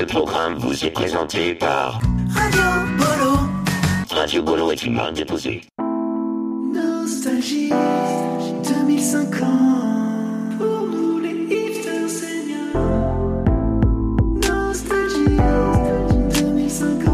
Ce 0.00 0.06
programme 0.06 0.54
vous 0.54 0.82
est 0.86 0.90
présenté 0.90 1.54
par 1.54 2.00
Radio 2.34 2.62
Bolo. 2.96 3.36
Radio 4.08 4.42
Bolo 4.42 4.72
est 4.72 4.82
une 4.82 4.94
marque 4.94 5.12
déposée. 5.12 5.60
Nostalgie 6.72 7.68
2050. 7.68 9.46
Pour 10.56 10.86
nous 10.86 11.18
les 11.18 11.44
hipsters 11.54 12.08
seniors. 12.08 12.80
Nostalgie 14.48 15.36
2050. 16.32 17.10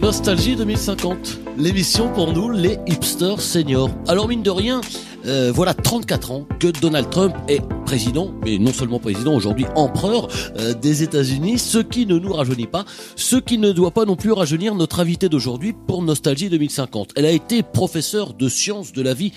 Nostalgie 0.00 0.56
2050, 0.56 1.40
l'émission 1.58 2.10
pour 2.10 2.32
nous, 2.32 2.48
les 2.48 2.78
hipsters 2.86 3.42
seniors. 3.42 3.90
Alors 4.06 4.28
mine 4.28 4.42
de 4.42 4.48
rien, 4.48 4.80
euh, 5.26 5.52
voilà 5.54 5.74
34 5.74 6.30
ans 6.30 6.46
que 6.58 6.68
Donald 6.68 7.10
Trump 7.10 7.34
est 7.48 7.60
président, 7.88 8.34
mais 8.44 8.58
non 8.58 8.74
seulement 8.74 8.98
président, 8.98 9.34
aujourd'hui 9.34 9.64
empereur 9.74 10.28
euh, 10.58 10.74
des 10.74 11.02
États-Unis, 11.02 11.58
ce 11.58 11.78
qui 11.78 12.04
ne 12.04 12.18
nous 12.18 12.34
rajeunit 12.34 12.66
pas, 12.66 12.84
ce 13.16 13.36
qui 13.36 13.56
ne 13.56 13.72
doit 13.72 13.92
pas 13.92 14.04
non 14.04 14.14
plus 14.14 14.30
rajeunir 14.30 14.74
notre 14.74 15.00
invité 15.00 15.30
d'aujourd'hui 15.30 15.72
pour 15.86 16.02
Nostalgie 16.02 16.50
2050. 16.50 17.12
Elle 17.16 17.24
a 17.24 17.30
été 17.30 17.62
professeure 17.62 18.34
de 18.34 18.46
sciences 18.50 18.92
de 18.92 19.00
la 19.00 19.14
vie 19.14 19.32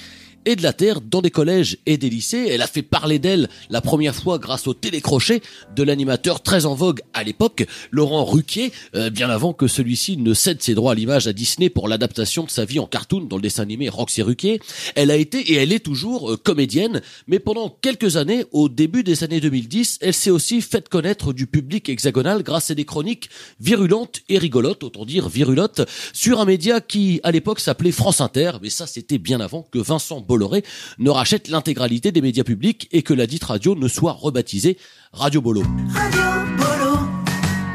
et 0.45 0.55
de 0.55 0.63
la 0.63 0.73
Terre 0.73 1.02
dans 1.02 1.22
des 1.22 1.31
collèges 1.31 1.77
et 1.86 1.98
des 1.98 2.09
lycées. 2.09 2.48
Elle 2.49 2.62
a 2.62 2.68
fait 2.68 2.82
parler 2.82 3.20
d'elle 3.20 3.49
la 3.70 3.82
première 3.82 4.16
fois 4.16 4.40
grâce 4.40 4.68
au 4.68 4.73
télécrochet 4.73 5.41
de 5.76 5.84
l'animateur 5.84 6.41
très 6.41 6.66
en 6.66 6.73
vogue 6.73 7.02
à 7.13 7.23
l'époque, 7.23 7.66
Laurent 7.91 8.26
Ruquier, 8.26 8.72
euh, 8.96 9.09
bien 9.09 9.30
avant 9.30 9.54
que 9.54 9.68
celui-ci 9.68 10.18
ne 10.18 10.34
cède 10.34 10.62
ses 10.62 10.76
droits 10.76 10.94
à 10.94 10.96
l'image 10.96 11.27
à 11.27 11.34
Disney 11.34 11.70
pour 11.70 11.88
l'adaptation 11.88 12.44
de 12.44 12.49
sa 12.49 12.66
vie 12.66 12.80
en 12.80 12.88
cartoon 12.88 13.22
dans 13.22 13.35
le 13.35 13.41
dessin 13.41 13.63
animé 13.63 13.90
Roxy 13.90 14.22
Ruquier. 14.22 14.59
Elle 14.96 15.12
a 15.12 15.16
été 15.16 15.40
et 15.40 15.55
elle 15.55 15.73
est 15.73 15.80
toujours 15.80 16.32
euh, 16.32 16.38
comédienne, 16.38 17.02
mais 17.27 17.40
pendant 17.40 17.70
quelques 17.70 18.18
années, 18.18 18.46
au 18.52 18.70
début 18.70 19.04
des 19.04 19.23
années 19.23 19.40
2010, 19.40 19.99
elle 20.02 20.13
s'est 20.13 20.30
aussi 20.30 20.62
faite 20.62 20.90
connaître 20.90 21.34
du 21.34 21.48
public 21.48 21.90
hexagonal 21.90 22.44
grâce 22.44 22.71
à 22.71 22.76
des 22.76 22.85
chroniques 22.85 23.30
virulentes 23.60 24.21
et 24.30 24.37
rigolotes, 24.37 24.84
autant 24.84 25.05
dire 25.05 25.30
virulotes, 25.30 25.82
sur 26.13 26.40
un 26.40 26.46
média 26.46 26.82
qui, 26.82 27.20
à 27.24 27.32
l'époque, 27.32 27.60
s'appelait 27.60 27.91
France 27.91 28.21
Inter, 28.21 28.54
mais 28.62 28.70
ça 28.70 28.87
c'était 28.87 29.18
bien 29.18 29.40
avant 29.40 29.68
que 29.71 29.80
Vincent 29.80 30.21
Bolloré 30.32 30.63
ne 30.98 31.10
rachète 31.10 31.49
l'intégralité 31.49 32.13
des 32.13 32.21
médias 32.21 32.46
publics 32.46 32.87
et 32.93 33.01
que 33.01 33.13
la 33.13 33.27
dite 33.27 33.43
radio 33.43 33.76
ne 33.76 33.90
soit 33.90 34.13
rebaptisée 34.13 34.77
Radio 35.12 35.41
Bolo. 35.41 35.62
Radio 35.93 36.21
Bolo. 36.57 36.99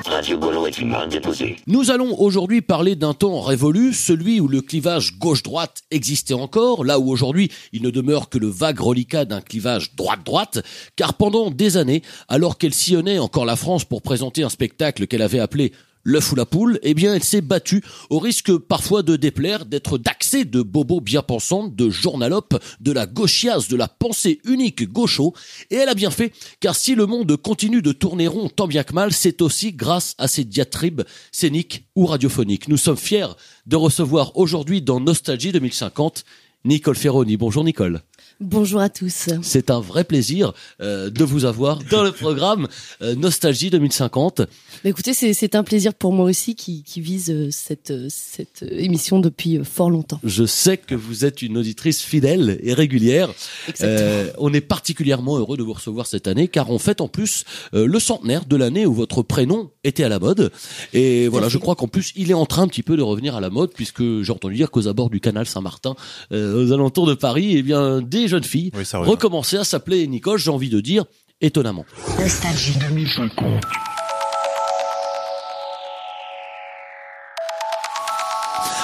Radio 0.06 0.38
Bolo 0.38 0.66
est 0.66 0.78
une 0.78 0.88
marque 0.88 1.10
déposée. 1.10 1.56
Nous 1.66 1.90
allons 1.90 2.18
aujourd'hui 2.18 2.62
parler 2.62 2.96
d'un 2.96 3.12
temps 3.12 3.42
révolu, 3.42 3.92
celui 3.92 4.40
où 4.40 4.48
le 4.48 4.62
clivage 4.62 5.18
gauche-droite 5.18 5.82
existait 5.90 6.32
encore, 6.32 6.82
là 6.82 6.98
où 6.98 7.10
aujourd'hui 7.10 7.50
il 7.74 7.82
ne 7.82 7.90
demeure 7.90 8.30
que 8.30 8.38
le 8.38 8.48
vague 8.48 8.80
reliquat 8.80 9.26
d'un 9.26 9.42
clivage 9.42 9.94
droite-droite, 9.94 10.64
car 10.96 11.12
pendant 11.12 11.50
des 11.50 11.76
années, 11.76 12.00
alors 12.28 12.56
qu'elle 12.56 12.72
sillonnait 12.72 13.18
encore 13.18 13.44
la 13.44 13.56
France 13.56 13.84
pour 13.84 14.00
présenter 14.00 14.44
un 14.44 14.48
spectacle 14.48 15.06
qu'elle 15.06 15.20
avait 15.20 15.40
appelé 15.40 15.72
l'œuf 16.06 16.32
ou 16.32 16.36
la 16.36 16.46
poule, 16.46 16.78
eh 16.82 16.94
bien, 16.94 17.14
elle 17.14 17.24
s'est 17.24 17.40
battue 17.40 17.82
au 18.08 18.18
risque 18.18 18.56
parfois 18.56 19.02
de 19.02 19.16
déplaire, 19.16 19.66
d'être 19.66 19.98
d'accès 19.98 20.44
de 20.44 20.62
bobos 20.62 21.00
bien 21.00 21.20
pensantes, 21.20 21.74
de 21.74 21.90
journalopes, 21.90 22.56
de 22.80 22.92
la 22.92 23.06
gauchiasse, 23.06 23.68
de 23.68 23.76
la 23.76 23.88
pensée 23.88 24.40
unique 24.44 24.90
gaucho. 24.90 25.34
Et 25.70 25.74
elle 25.74 25.88
a 25.88 25.94
bien 25.94 26.10
fait, 26.10 26.32
car 26.60 26.76
si 26.76 26.94
le 26.94 27.06
monde 27.06 27.36
continue 27.36 27.82
de 27.82 27.92
tourner 27.92 28.28
rond 28.28 28.48
tant 28.48 28.68
bien 28.68 28.84
que 28.84 28.94
mal, 28.94 29.12
c'est 29.12 29.42
aussi 29.42 29.72
grâce 29.72 30.14
à 30.18 30.28
ses 30.28 30.44
diatribes 30.44 31.02
scéniques 31.32 31.86
ou 31.96 32.06
radiophoniques. 32.06 32.68
Nous 32.68 32.76
sommes 32.76 32.96
fiers 32.96 33.34
de 33.66 33.76
recevoir 33.76 34.36
aujourd'hui 34.36 34.80
dans 34.80 35.00
Nostalgie 35.00 35.50
2050 35.50 36.24
Nicole 36.64 36.96
Ferroni. 36.96 37.36
Bonjour 37.36 37.64
Nicole. 37.64 38.02
Bonjour 38.38 38.80
à 38.80 38.90
tous. 38.90 39.30
C'est 39.40 39.70
un 39.70 39.80
vrai 39.80 40.04
plaisir 40.04 40.52
euh, 40.82 41.08
de 41.08 41.24
vous 41.24 41.46
avoir 41.46 41.78
dans 41.90 42.02
le 42.02 42.12
programme 42.12 42.68
euh, 43.00 43.14
Nostalgie 43.14 43.70
2050. 43.70 44.40
Bah, 44.40 44.46
écoutez, 44.84 45.14
c'est 45.14 45.54
un 45.54 45.64
plaisir 45.64 45.94
pour 45.94 46.12
moi 46.12 46.26
aussi 46.26 46.54
qui, 46.54 46.82
qui 46.82 47.00
vise 47.00 47.30
euh, 47.30 47.48
cette, 47.50 47.94
cette 48.10 48.62
émission 48.62 49.20
depuis 49.20 49.64
fort 49.64 49.88
longtemps. 49.88 50.20
Je 50.22 50.44
sais 50.44 50.76
que 50.76 50.94
vous 50.94 51.24
êtes 51.24 51.40
une 51.40 51.56
auditrice 51.56 52.02
fidèle 52.02 52.58
et 52.62 52.74
régulière. 52.74 53.32
Exactement. 53.68 54.32
On 54.38 54.52
est 54.52 54.60
particulièrement 54.60 55.38
heureux 55.38 55.56
de 55.56 55.62
vous 55.62 55.72
recevoir 55.72 56.06
cette 56.06 56.28
année 56.28 56.48
car 56.48 56.70
on 56.70 56.78
fête 56.78 57.00
en 57.00 57.08
plus 57.08 57.44
le 57.72 57.98
centenaire 57.98 58.44
de 58.44 58.56
l'année 58.56 58.84
où 58.84 58.92
votre 58.92 59.22
prénom 59.22 59.70
était 59.82 60.04
à 60.04 60.10
la 60.10 60.18
mode. 60.18 60.52
Et 60.92 61.28
voilà, 61.28 61.48
je 61.48 61.56
crois 61.56 61.74
qu'en 61.74 61.88
plus 61.88 62.12
il 62.16 62.30
est 62.30 62.34
en 62.34 62.44
train 62.44 62.62
un 62.62 62.68
petit 62.68 62.82
peu 62.82 62.98
de 62.98 63.02
revenir 63.02 63.34
à 63.34 63.40
la 63.40 63.48
mode 63.48 63.72
puisque 63.72 64.02
j'ai 64.22 64.32
entendu 64.32 64.56
dire 64.56 64.70
qu'aux 64.70 64.88
abords 64.88 65.08
du 65.08 65.20
canal 65.20 65.46
Saint-Martin, 65.46 65.94
aux 66.32 66.72
alentours 66.72 67.06
de 67.06 67.14
Paris, 67.14 67.56
eh 67.56 67.62
bien 67.62 68.02
des 68.08 68.28
jeunes 68.28 68.44
filles 68.44 68.70
Oui, 68.74 68.84
recommençaient 68.92 69.58
à 69.58 69.64
s'appeler 69.64 70.06
Nicole, 70.06 70.38
j'ai 70.38 70.50
envie 70.50 70.70
de 70.70 70.80
dire 70.80 71.04
étonnamment. 71.40 71.84
Nostalgie 72.18 72.74
2050. 72.88 73.62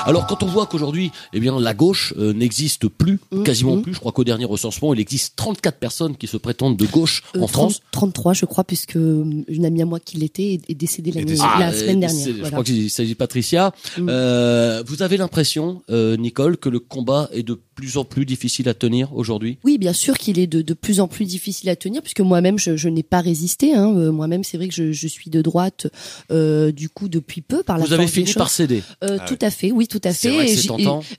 Alors 0.05 0.27
quand 0.27 0.43
on 0.43 0.47
voit 0.47 0.67
qu'aujourd'hui, 0.67 1.13
eh 1.33 1.39
bien 1.39 1.61
la 1.61 1.75
gauche 1.75 2.13
euh, 2.19 2.33
n'existe 2.33 2.89
plus, 2.89 3.21
Mhm. 3.31 3.45
quasiment 3.45 3.77
Mhm. 3.77 3.83
plus, 3.83 3.95
je 3.95 4.01
crois 4.01 4.11
qu'au 4.11 4.25
dernier 4.25 4.45
recensement, 4.47 4.93
il 4.93 4.99
existe 4.99 5.37
34 5.37 5.79
personnes 5.79 6.17
qui 6.17 6.27
se 6.27 6.37
prétendent 6.37 6.77
de 6.77 6.87
gauche 6.87 7.23
Euh, 7.37 7.43
en 7.43 7.47
30 7.47 7.51
France. 7.53 7.81
33, 7.93 8.33
je 8.35 8.45
crois, 8.45 8.65
puisque 8.65 8.97
euh, 8.97 9.25
une 9.47 9.65
amie 9.65 9.81
à 9.81 9.85
moi 9.85 10.01
qui 10.01 10.17
l'était 10.17 10.55
est, 10.55 10.63
est 10.71 10.75
décédée 10.75 11.13
décédée. 11.13 11.37
la 11.37 11.67
Ah, 11.69 11.73
semaine 11.73 12.01
dernière. 12.01 12.27
Je 12.45 12.51
crois 12.51 12.65
qu'il 12.65 12.91
s'agit 12.91 13.11
de 13.13 13.17
Patricia. 13.17 13.73
Mm. 13.97 14.07
Euh, 14.11 14.83
vous 14.85 15.03
avez 15.03 15.17
l'impression, 15.19 15.83
euh, 15.89 16.17
Nicole, 16.17 16.57
que 16.57 16.69
le 16.69 16.81
combat 16.81 17.29
est 17.33 17.45
de 17.45 17.61
plus 17.75 17.97
en 17.97 18.05
plus 18.05 18.25
difficile 18.25 18.69
à 18.69 18.75
tenir 18.75 19.15
aujourd'hui? 19.15 19.59
Oui, 19.65 19.79
bien 19.79 19.93
sûr 19.93 20.19
qu'il 20.19 20.39
est 20.39 20.47
de, 20.47 20.63
de 20.63 20.75
plus 20.75 21.01
en 21.01 21.09
plus 21.09 21.25
difficile 21.25 21.69
à 21.69 21.77
tenir, 21.77 22.03
puisque 22.03 22.21
moi-même, 22.21 22.59
je, 22.59 22.77
je 22.77 22.89
n'ai 22.89 23.03
pas 23.03 23.21
résisté. 23.21 23.75
Hein. 23.75 23.95
Euh, 23.97 24.13
Moi-même, 24.13 24.45
c'est 24.45 24.57
vrai 24.57 24.69
que 24.69 24.75
je, 24.75 24.93
je 24.93 25.09
suis 25.09 25.31
de 25.31 25.43
droite, 25.43 25.87
euh, 26.31 26.73
du 26.73 26.89
coup, 26.89 27.09
depuis 27.09 27.41
peu, 27.41 27.63
par 27.63 27.79
la 27.79 27.85
Vous 27.85 27.93
avez 27.93 28.05
des 28.05 28.11
fini 28.11 28.33
par 28.35 28.51
céder. 28.51 28.83
Euh, 29.05 29.19
Ah 29.21 29.25
tout 29.27 29.37
oui. 29.41 29.47
à 29.47 29.51
fait, 29.51 29.73
oui, 29.73 29.87
tout 29.87 30.01
à 30.05 30.13
fait. 30.13 30.31
vrai 30.31 30.51
Et. 30.51 30.57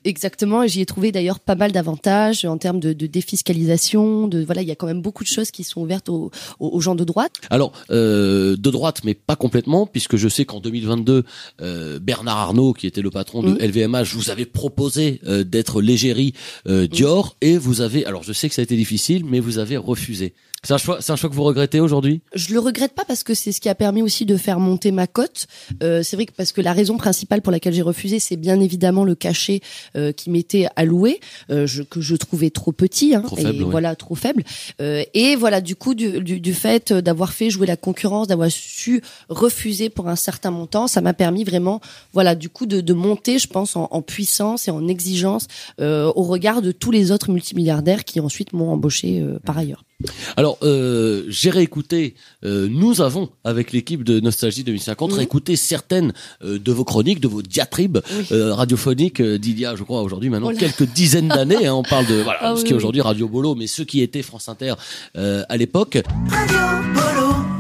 Exactement, 0.06 0.64
et 0.64 0.68
j'y 0.70 0.82
ai 0.82 0.86
trouvé 0.86 1.12
d'ailleurs 1.12 1.40
pas 1.40 1.56
mal 1.56 1.72
d'avantages 1.72 2.46
en 2.46 2.58
termes 2.58 2.80
de, 2.80 2.94
de 2.94 3.08
défiscalisation. 3.08 4.28
De 4.28 4.44
voilà, 4.44 4.62
il 4.62 4.68
y 4.68 4.72
a 4.72 4.76
quand 4.76 4.88
même 4.88 5.02
beaucoup 5.02 5.24
de 5.24 5.30
choses 5.30 5.52
qui 5.52 5.64
sont 5.64 5.82
ouvertes 5.82 6.10
aux, 6.10 6.32
aux, 6.60 6.80
gens 6.82 6.96
de 6.96 7.04
droite. 7.04 7.34
Alors, 7.50 7.72
euh, 7.92 8.56
de 8.56 8.70
droite, 8.70 9.02
mais 9.04 9.14
pas 9.14 9.36
complètement, 9.36 9.86
puisque 9.86 10.16
je 10.18 10.28
sais 10.28 10.46
qu'en 10.46 10.60
2022, 10.60 11.24
euh, 11.62 12.00
Bernard 12.00 12.38
Arnault, 12.38 12.74
qui 12.74 12.88
était 12.88 13.02
le 13.02 13.12
patron 13.12 13.42
de 13.44 13.54
Mm. 13.54 13.58
LVMH, 13.60 14.14
vous 14.16 14.30
avez 14.30 14.46
proposé 14.46 15.20
euh, 15.28 15.44
d'être 15.44 15.82
l'égérie 15.82 16.34
Dior, 16.66 17.36
et 17.42 17.58
vous 17.58 17.82
avez, 17.82 18.06
alors 18.06 18.24
je 18.24 18.34
sais 18.34 18.50
que 18.50 18.56
ça 18.56 18.62
a 18.62 18.64
été 18.64 18.76
difficile, 18.76 19.26
mais 19.26 19.40
vous 19.40 19.58
avez 19.58 19.78
refusé. 19.78 20.34
C'est 20.66 20.74
un 20.74 20.78
choix, 20.78 20.98
c'est 21.02 21.12
un 21.12 21.18
choix 21.18 21.30
que 21.30 21.36
vous 21.36 21.44
regrettez 21.44 21.82
aujourd'hui? 21.82 22.22
Je 22.34 22.54
le 22.54 22.60
regrette 22.60 22.94
pas 22.94 23.04
parce 23.06 23.24
que 23.24 23.34
c'est 23.34 23.52
ce 23.52 23.60
qui 23.60 23.68
a 23.68 23.76
permis 23.76 24.02
aussi 24.02 24.26
de 24.26 24.38
faire 24.38 24.60
monter 24.60 24.92
ma 24.92 25.08
cote. 25.08 25.48
Euh, 25.84 26.04
c'est 26.04 26.16
vrai 26.16 26.26
que 26.26 26.32
parce 26.32 26.54
que 26.54 26.62
la 26.62 26.72
raison 26.72 26.96
principale 26.96 27.42
pour 27.42 27.52
laquelle 27.52 27.74
j'ai 27.74 27.82
refusé, 27.82 28.20
c'est 28.20 28.38
bien 28.38 28.60
évidemment 28.62 29.04
le 29.04 29.14
cachet 29.14 29.60
euh, 29.98 30.14
qui 30.14 30.30
m'était 30.30 30.68
alloué, 30.78 31.20
euh, 31.50 31.68
je, 31.68 31.84
que 31.84 32.00
je 32.00 32.16
trouvais 32.16 32.50
trop 32.50 32.72
petit, 32.72 33.14
hein, 33.14 33.24
Trop 33.26 33.38
et 33.38 33.42
faible, 33.42 33.64
ouais. 33.64 33.72
voilà 33.72 33.96
trop 33.98 34.16
faible. 34.16 34.44
Euh, 34.80 35.04
et 35.14 35.36
voilà 35.36 35.60
du 35.60 35.76
coup 35.76 35.96
du, 35.96 36.22
du, 36.22 36.40
du 36.40 36.54
fait 36.54 36.94
d'avoir 36.94 37.34
fait 37.34 37.50
jouer 37.50 37.68
la 37.68 37.76
concurrence, 37.76 38.28
d'avoir 38.28 38.50
su 38.50 39.02
refuser 39.28 39.90
pour 39.90 40.08
un 40.08 40.16
certain 40.16 40.52
montant, 40.52 40.88
ça 40.88 41.02
m'a 41.02 41.14
permis 41.14 41.44
vraiment, 41.44 41.82
voilà 42.14 42.36
du 42.36 42.48
coup 42.48 42.66
de, 42.68 42.80
de 42.80 42.94
monter, 42.94 43.38
je 43.38 43.48
pense, 43.48 43.76
en, 43.76 43.90
en 43.92 44.02
puissance 44.02 44.70
et 44.70 44.72
en 44.72 44.88
exigence 44.88 45.48
euh, 45.82 46.10
au 46.16 46.24
regard 46.24 46.62
de 46.62 46.72
tous 46.72 46.92
les 46.92 47.12
autres 47.12 47.32
multimilliardaires 47.32 48.06
qui 48.06 48.22
ensuite 48.22 48.54
m'ont 48.54 48.72
embauché 48.72 49.20
euh, 49.20 49.40
par 49.46 49.58
ailleurs. 49.58 49.84
Alors, 50.38 50.58
euh, 50.64 51.24
j'ai 51.30 51.50
réécouté, 51.50 52.16
euh, 52.46 52.68
nous 52.70 53.02
avons, 53.02 53.30
avec 53.44 53.72
l'équipe 53.72 54.04
de 54.04 54.20
Nostalgie 54.20 54.64
2050, 54.64 55.12
Mhm. 55.12 55.18
réécouté 55.18 55.56
certaines 55.56 56.14
euh, 56.44 56.60
de 56.60 56.72
vos 56.72 56.84
chroniques, 56.84 57.20
de 57.20 57.28
vos 57.28 57.42
diatribes 57.42 58.00
Oui. 58.18 58.26
euh, 58.32 58.54
radiophoniques 58.54 59.20
euh, 59.22 59.38
d'il 59.38 59.60
y 59.60 59.66
a, 59.66 59.76
je 59.76 59.84
crois, 59.84 60.02
aujourd'hui 60.02 60.30
maintenant 60.30 60.52
Oh 60.54 60.58
quelques 60.58 60.84
dizaines 60.92 61.28
d'années. 61.30 61.68
hein, 61.68 61.74
on 61.74 61.84
parle 61.84 62.06
de 62.08 62.16
voilà, 62.22 62.40
Ah 62.42 62.54
ce 62.56 62.62
oui, 62.62 62.68
qui 62.68 62.74
est 62.74 62.76
aujourd'hui 62.76 63.02
Radio 63.02 63.28
Bolo, 63.28 63.56
mais 63.56 63.68
ceux 63.68 63.84
qui 63.86 64.02
étaient 64.02 64.22
France 64.22 64.50
Inter 64.50 64.74
euh, 65.18 65.44
à 65.50 65.58
l'époque. 65.58 65.98
Radio 66.30 66.58
Bolo. 66.94 67.53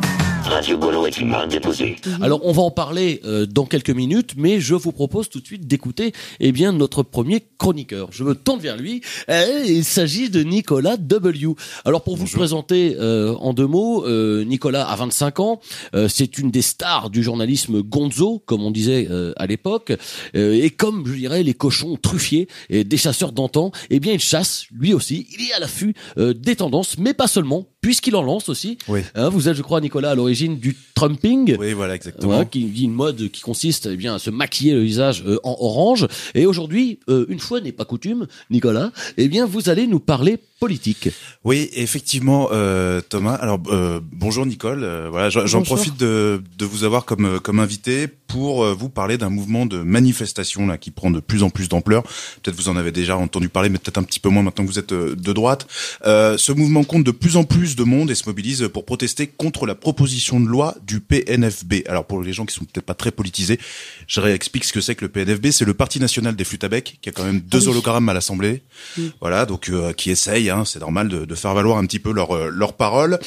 Radio 0.44 0.78
Bolo 0.78 1.06
est 1.08 1.18
une 1.18 1.30
marque 1.30 1.50
déposée. 1.50 1.96
Alors, 2.22 2.42
on 2.44 2.52
va 2.52 2.62
en 2.62 2.72
parler 2.72 3.22
euh, 3.26 3.46
dans 3.46 3.66
quelques 3.66 3.90
minutes, 3.90 4.34
mais 4.38 4.60
je 4.60 4.76
vous 4.76 4.92
propose 4.92 5.30
tout 5.30 5.40
de 5.40 5.46
suite 5.46 5.68
d'écouter 5.68 6.14
eh 6.40 6.52
bien 6.52 6.72
notre 6.72 7.04
premier 7.04 7.44
chroniqueur. 7.58 8.10
Je 8.12 8.24
me 8.24 8.36
tourne 8.36 8.60
vers 8.60 8.78
lui. 8.78 9.02
Il 9.30 9.84
s'agit 9.84 10.30
de 10.30 10.44
Nicolas 10.44 10.98
W. 10.98 11.56
Alors, 11.86 12.04
pour 12.04 12.18
vous 12.18 12.28
présenter 12.28 12.96
euh, 13.00 13.34
en 13.36 13.54
deux 13.54 13.68
mots, 13.68 14.06
euh, 14.06 14.44
Nicolas 14.44 14.86
a 14.88 14.96
25 14.96 15.40
ans. 15.40 15.62
Euh, 15.96 16.08
c'est 16.08 16.38
une 16.38 16.52
des 16.52 16.62
stars 16.62 17.10
du 17.10 17.24
journalisme 17.24 17.82
gonzo, 17.82 18.42
comme 18.46 18.64
on 18.64 18.72
disait 18.72 19.08
euh, 19.10 19.34
à 19.38 19.48
l'époque. 19.48 19.94
Euh, 20.36 20.54
et 20.54 20.70
comme, 20.70 21.06
je 21.08 21.14
dirais, 21.14 21.44
les 21.44 21.54
cochons 21.54 21.98
truffiers 22.02 22.48
et 22.70 22.84
des 22.84 22.98
chasseurs 22.98 23.32
d'antan, 23.32 23.72
eh 23.90 24.00
bien, 24.00 24.14
il 24.14 24.20
chasse, 24.20 24.66
lui 24.72 24.94
aussi. 24.94 25.28
Il 25.38 25.48
est 25.48 25.54
à 25.54 25.60
l'affût 25.60 25.94
euh, 26.18 26.34
des 26.34 26.56
tendances, 26.58 26.98
mais 26.98 27.14
pas 27.14 27.28
seulement, 27.28 27.68
puisqu'il 27.84 28.16
en 28.16 28.24
lance 28.24 28.50
aussi. 28.50 28.80
Oui. 28.88 29.02
Hein, 29.14 29.30
vous 29.30 29.50
êtes, 29.50 29.56
je 29.56 29.62
crois, 29.62 29.82
Nicolas, 29.82 30.12
à 30.12 30.16
l'origine 30.16 30.58
du 30.58 30.76
Trumping. 30.96 31.58
Oui, 31.60 31.74
voilà, 31.74 31.94
exactement. 31.94 32.40
Ouais, 32.40 32.48
qui 32.50 32.64
dit 32.64 32.86
une 32.86 32.94
mode 32.94 33.30
qui 33.30 33.42
consiste 33.42 33.90
eh 33.92 33.98
bien 33.98 34.16
à 34.16 34.20
se 34.20 34.30
maquiller 34.30 34.74
le 34.74 34.82
visage 34.82 35.24
euh, 35.28 35.38
en 35.44 35.56
orange. 35.60 36.08
Et 36.34 36.46
aujourd'hui, 36.46 37.00
euh, 37.10 37.26
une 37.28 37.40
fois 37.40 37.60
n'est 37.60 37.74
pas 37.74 37.86
coutume, 37.86 38.28
Nicolas, 38.50 38.92
eh 39.18 39.28
bien 39.28 39.46
vous 39.46 39.70
allez 39.70 39.86
nous 39.86 40.00
parler 40.00 40.40
politique. 40.64 41.10
Oui, 41.44 41.70
effectivement, 41.74 42.48
euh, 42.54 43.02
Thomas. 43.02 43.34
Alors 43.34 43.60
euh, 43.68 44.00
bonjour 44.14 44.46
Nicole. 44.46 44.86
Euh, 44.86 45.10
voilà, 45.12 45.30
j'en 45.30 45.62
profite 45.62 45.98
de, 45.98 46.42
de 46.58 46.66
vous 46.66 46.86
avoir 46.86 47.04
comme 47.04 47.26
euh, 47.26 47.40
comme 47.40 47.60
invité 47.60 48.08
pour 48.34 48.64
euh, 48.64 48.74
vous 48.74 48.90
parler 48.90 49.20
d'un 49.20 49.30
mouvement 49.30 49.68
de 49.68 49.78
manifestation 49.78 50.66
là 50.66 50.80
qui 50.80 50.90
prend 50.90 51.12
de 51.12 51.20
plus 51.20 51.44
en 51.44 51.52
plus 51.52 51.70
d'ampleur. 51.70 52.02
Peut-être 52.42 52.56
vous 52.56 52.68
en 52.68 52.76
avez 52.76 52.92
déjà 52.92 53.16
entendu 53.16 53.48
parler, 53.48 53.70
mais 53.70 53.78
peut-être 53.78 54.00
un 54.00 54.04
petit 54.04 54.20
peu 54.20 54.30
moins 54.30 54.42
maintenant 54.42 54.66
que 54.66 54.70
vous 54.70 54.80
êtes 54.80 54.92
euh, 54.92 55.16
de 55.16 55.34
droite. 55.34 55.68
Euh, 56.08 56.36
ce 56.36 56.52
mouvement 56.52 56.84
compte 56.84 57.04
de 57.04 57.12
plus 57.12 57.38
en 57.38 57.44
plus 57.44 57.76
de 57.76 57.84
monde 57.84 58.10
et 58.10 58.16
se 58.16 58.28
mobilise 58.28 58.68
pour 58.74 58.86
protester 58.86 59.28
contre 59.28 59.68
la 59.68 59.76
proposition 59.76 60.40
de 60.40 60.48
loi 60.48 60.76
du 60.88 61.00
PNFB. 61.00 61.84
Alors 61.88 62.06
pour 62.06 62.24
les 62.24 62.34
gens 62.34 62.48
qui 62.48 62.56
sont 62.56 62.66
peut-être 62.66 62.88
pas 62.88 62.96
très 62.96 63.12
politisés, 63.12 63.60
je 64.08 64.20
réexplique 64.20 64.64
ce 64.64 64.74
que 64.74 64.82
c'est 64.82 64.96
que 64.96 65.06
le 65.06 65.10
PNFB. 65.10 65.52
C'est 65.52 65.66
le 65.66 65.76
Parti 65.76 66.00
national 66.00 66.36
des 66.36 66.44
flûtes 66.44 66.64
à 66.64 66.70
bec 66.70 66.98
qui 67.04 67.10
a 67.10 67.12
quand 67.12 67.26
même 67.26 67.40
deux 67.40 67.68
oui. 67.68 67.68
hologrammes 67.68 68.10
à 68.10 68.16
l'Assemblée. 68.16 68.64
Mm. 68.98 69.02
Voilà, 69.22 69.46
donc 69.46 69.70
euh, 69.70 69.94
qui 69.94 70.10
essayent, 70.10 70.50
hein, 70.54 70.66
c'est 70.66 70.80
normal 70.80 71.08
de, 71.10 71.26
de 71.26 71.36
faire 71.36 71.54
valoir 71.54 71.78
un 71.78 71.86
petit 71.86 72.00
peu 72.00 72.12
leur 72.12 72.36
euh, 72.36 72.50
leur 72.50 72.74
parole. 72.74 73.20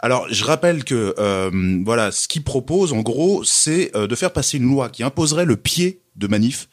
Alors 0.00 0.26
je 0.30 0.44
rappelle 0.44 0.84
que 0.84 1.14
euh, 1.18 1.50
voilà, 1.84 2.12
ce 2.12 2.28
qu'ils 2.28 2.44
proposent 2.44 2.92
en 2.92 3.00
gros, 3.00 3.42
c'est 3.44 3.90
euh, 3.96 4.06
de 4.06 4.14
faire 4.14 4.32
passer 4.32 4.58
une 4.58 4.68
loi 4.68 4.88
qui 4.88 5.02
imposerait 5.02 5.44
le 5.44 5.56
pied 5.56 6.00
de 6.16 6.26
manif 6.26 6.68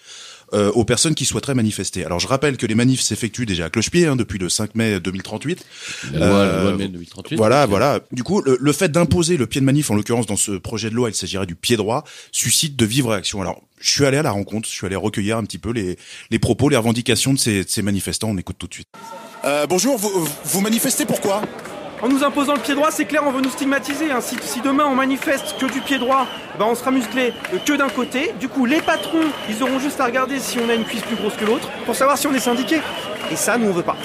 aux 0.74 0.84
personnes 0.84 1.16
qui 1.16 1.24
souhaiteraient 1.24 1.56
manifester. 1.56 2.04
Alors 2.04 2.20
je 2.20 2.28
rappelle 2.28 2.58
que 2.58 2.66
les 2.66 2.76
manifs 2.76 3.00
s'effectuent 3.00 3.46
déjà 3.46 3.64
à 3.64 3.70
cloche-pied 3.70 4.06
hein, 4.06 4.18
depuis 4.18 4.38
le 4.38 4.50
5 4.50 4.76
mai 4.76 5.00
2038. 5.00 5.66
La 6.12 6.28
loi, 6.28 6.46
la 6.46 6.62
loi 6.64 6.72
de 6.74 6.76
mai 6.76 6.88
2038. 6.90 7.38
Voilà, 7.38 7.66
voilà. 7.66 8.02
Du 8.12 8.24
coup, 8.24 8.42
le, 8.42 8.58
le 8.60 8.74
fait 8.74 8.92
d'imposer 8.92 9.38
le 9.38 9.48
pied 9.48 9.62
de 9.62 9.66
manif, 9.66 9.92
en 9.92 9.96
l'occurrence 9.96 10.26
dans 10.26 10.36
ce 10.36 10.52
projet 10.52 10.90
de 10.90 10.96
loi, 10.96 11.08
il 11.08 11.16
s'agirait 11.16 11.46
du 11.46 11.56
pied 11.56 11.78
droit, 11.78 12.04
suscite 12.34 12.76
de 12.76 12.86
vives 12.86 13.08
réactions. 13.08 13.42
Alors, 13.42 13.62
je 13.80 13.90
suis 13.90 14.06
allé 14.06 14.18
à 14.18 14.24
la 14.24 14.32
rencontre, 14.32 14.68
je 14.68 14.74
suis 14.74 14.86
allé 14.86 14.98
recueillir 14.98 15.38
un 15.38 15.44
petit 15.44 15.58
peu 15.58 15.72
les, 15.72 15.98
les 16.30 16.40
propos, 16.40 16.68
les 16.68 16.76
revendications 16.78 17.34
de 17.34 17.40
ces, 17.40 17.64
de 17.64 17.70
ces 17.70 17.82
manifestants. 17.82 18.30
On 18.30 18.38
écoute 18.38 18.58
tout 18.60 18.68
de 18.68 18.74
suite. 18.74 18.90
Euh, 19.44 19.66
bonjour, 19.68 19.98
vous, 19.98 20.28
vous 20.44 20.62
manifestez 20.62 21.06
pourquoi 21.06 21.42
En 22.02 22.08
nous 22.10 22.24
imposant 22.24 22.54
le 22.54 22.60
pied 22.60 22.76
droit, 22.76 22.92
c'est 22.92 23.06
clair, 23.06 23.24
on 23.26 23.32
veut 23.32 23.42
nous 23.42 23.50
stigmatiser. 23.50 24.12
hein. 24.12 24.20
Si, 24.22 24.62
demain 24.62 24.86
on 24.86 24.94
manifeste 24.96 25.56
que 25.60 25.66
du 25.66 25.82
pied 25.82 25.98
droit, 25.98 26.28
ben 26.60 26.66
on 26.66 26.76
sera 26.76 26.92
musclé 26.92 27.34
que 27.66 27.74
d'un 27.74 27.90
côté. 27.90 28.34
Du 28.40 28.48
coup, 28.48 28.66
les 28.66 28.82
patrons, 28.82 29.26
ils 29.50 29.64
auront 29.64 29.80
juste 29.80 30.00
à 30.00 30.06
regarder 30.06 30.40
si 30.40 30.60
on 30.60 30.70
a 30.70 30.76
une 30.76 30.84
cuisse 30.86 31.02
plus 31.02 31.16
grosse 31.16 31.34
que 31.36 31.46
l'autre 31.46 31.68
pour 31.86 31.96
savoir 31.96 32.18
si 32.20 32.28
on 32.28 32.34
est 32.36 32.40
syndiqué. 32.40 32.82
Et 33.32 33.36
ça, 33.36 33.58
nous, 33.58 33.68
on 33.70 33.74
veut 33.74 33.82
pas. 33.82 33.96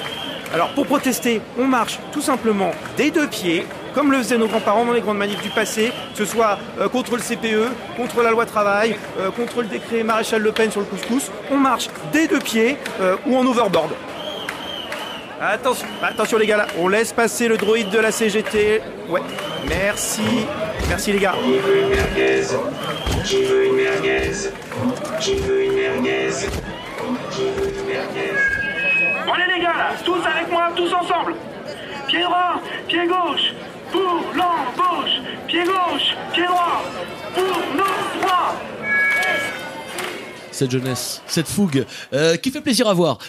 Alors, 0.53 0.69
pour 0.69 0.87
protester, 0.87 1.41
on 1.59 1.65
marche 1.65 1.99
tout 2.11 2.21
simplement 2.21 2.71
des 2.95 3.11
deux 3.11 3.27
pieds, 3.27 3.67
comme 3.93 4.11
le 4.11 4.17
faisaient 4.19 4.37
nos 4.39 4.47
grands-parents 4.47 4.85
dans 4.85 4.93
les 4.93 5.01
grandes 5.01 5.17
manifs 5.17 5.41
du 5.43 5.49
passé, 5.49 5.91
que 6.13 6.17
ce 6.17 6.25
soit 6.25 6.57
euh, 6.79 6.87
contre 6.89 7.15
le 7.15 7.21
CPE, 7.21 7.69
contre 7.95 8.23
la 8.23 8.31
loi 8.31 8.45
travail, 8.47 8.95
euh, 9.19 9.29
contre 9.29 9.61
le 9.61 9.67
décret 9.67 10.01
Maréchal 10.03 10.41
Le 10.41 10.51
Pen 10.51 10.71
sur 10.71 10.79
le 10.79 10.87
couscous. 10.87 11.29
On 11.51 11.57
marche 11.57 11.89
des 12.11 12.27
deux 12.27 12.39
pieds 12.39 12.77
euh, 13.01 13.17
ou 13.27 13.37
en 13.37 13.45
overboard. 13.45 13.91
Attention, 15.39 15.85
attention 16.01 16.37
les 16.39 16.47
gars 16.47 16.57
là, 16.57 16.67
on 16.79 16.87
laisse 16.87 17.13
passer 17.13 17.47
le 17.47 17.57
droïde 17.57 17.89
de 17.89 17.99
la 17.99 18.11
CGT. 18.11 18.81
Ouais, 19.07 19.21
merci, 19.69 20.23
merci 20.89 21.11
les 21.11 21.19
gars. 21.19 21.35
merguez. 21.89 22.41
Qui 23.23 23.43
veut 23.43 23.67
une 23.67 23.75
merguez 23.75 24.31
Qui 25.19 25.35
veut 25.35 25.65
une 25.65 25.73
merguez 25.73 26.47
Qui 27.29 27.41
veut 27.41 27.69
une 27.69 27.85
merguez 27.85 28.33
Bon 29.27 29.33
allez 29.33 29.53
les 29.57 29.61
gars 29.61 29.73
là, 29.77 29.91
tous 30.03 30.25
avec 30.25 30.49
moi, 30.49 30.71
tous 30.75 30.91
ensemble. 30.91 31.35
Pied 32.07 32.23
droit, 32.23 32.59
pied 32.87 33.05
gauche, 33.05 33.53
pour 33.91 34.23
l'embauche. 34.33 35.21
Pied 35.47 35.63
gauche, 35.65 36.15
pied 36.33 36.45
droit, 36.45 36.83
pour 37.35 37.43
nos 37.75 38.21
droits. 38.21 38.55
Cette 40.51 40.71
jeunesse, 40.71 41.21
cette 41.27 41.47
fougue, 41.47 41.85
euh, 42.13 42.37
qui 42.37 42.49
fait 42.49 42.61
plaisir 42.61 42.87
à 42.87 42.93
voir. 42.95 43.19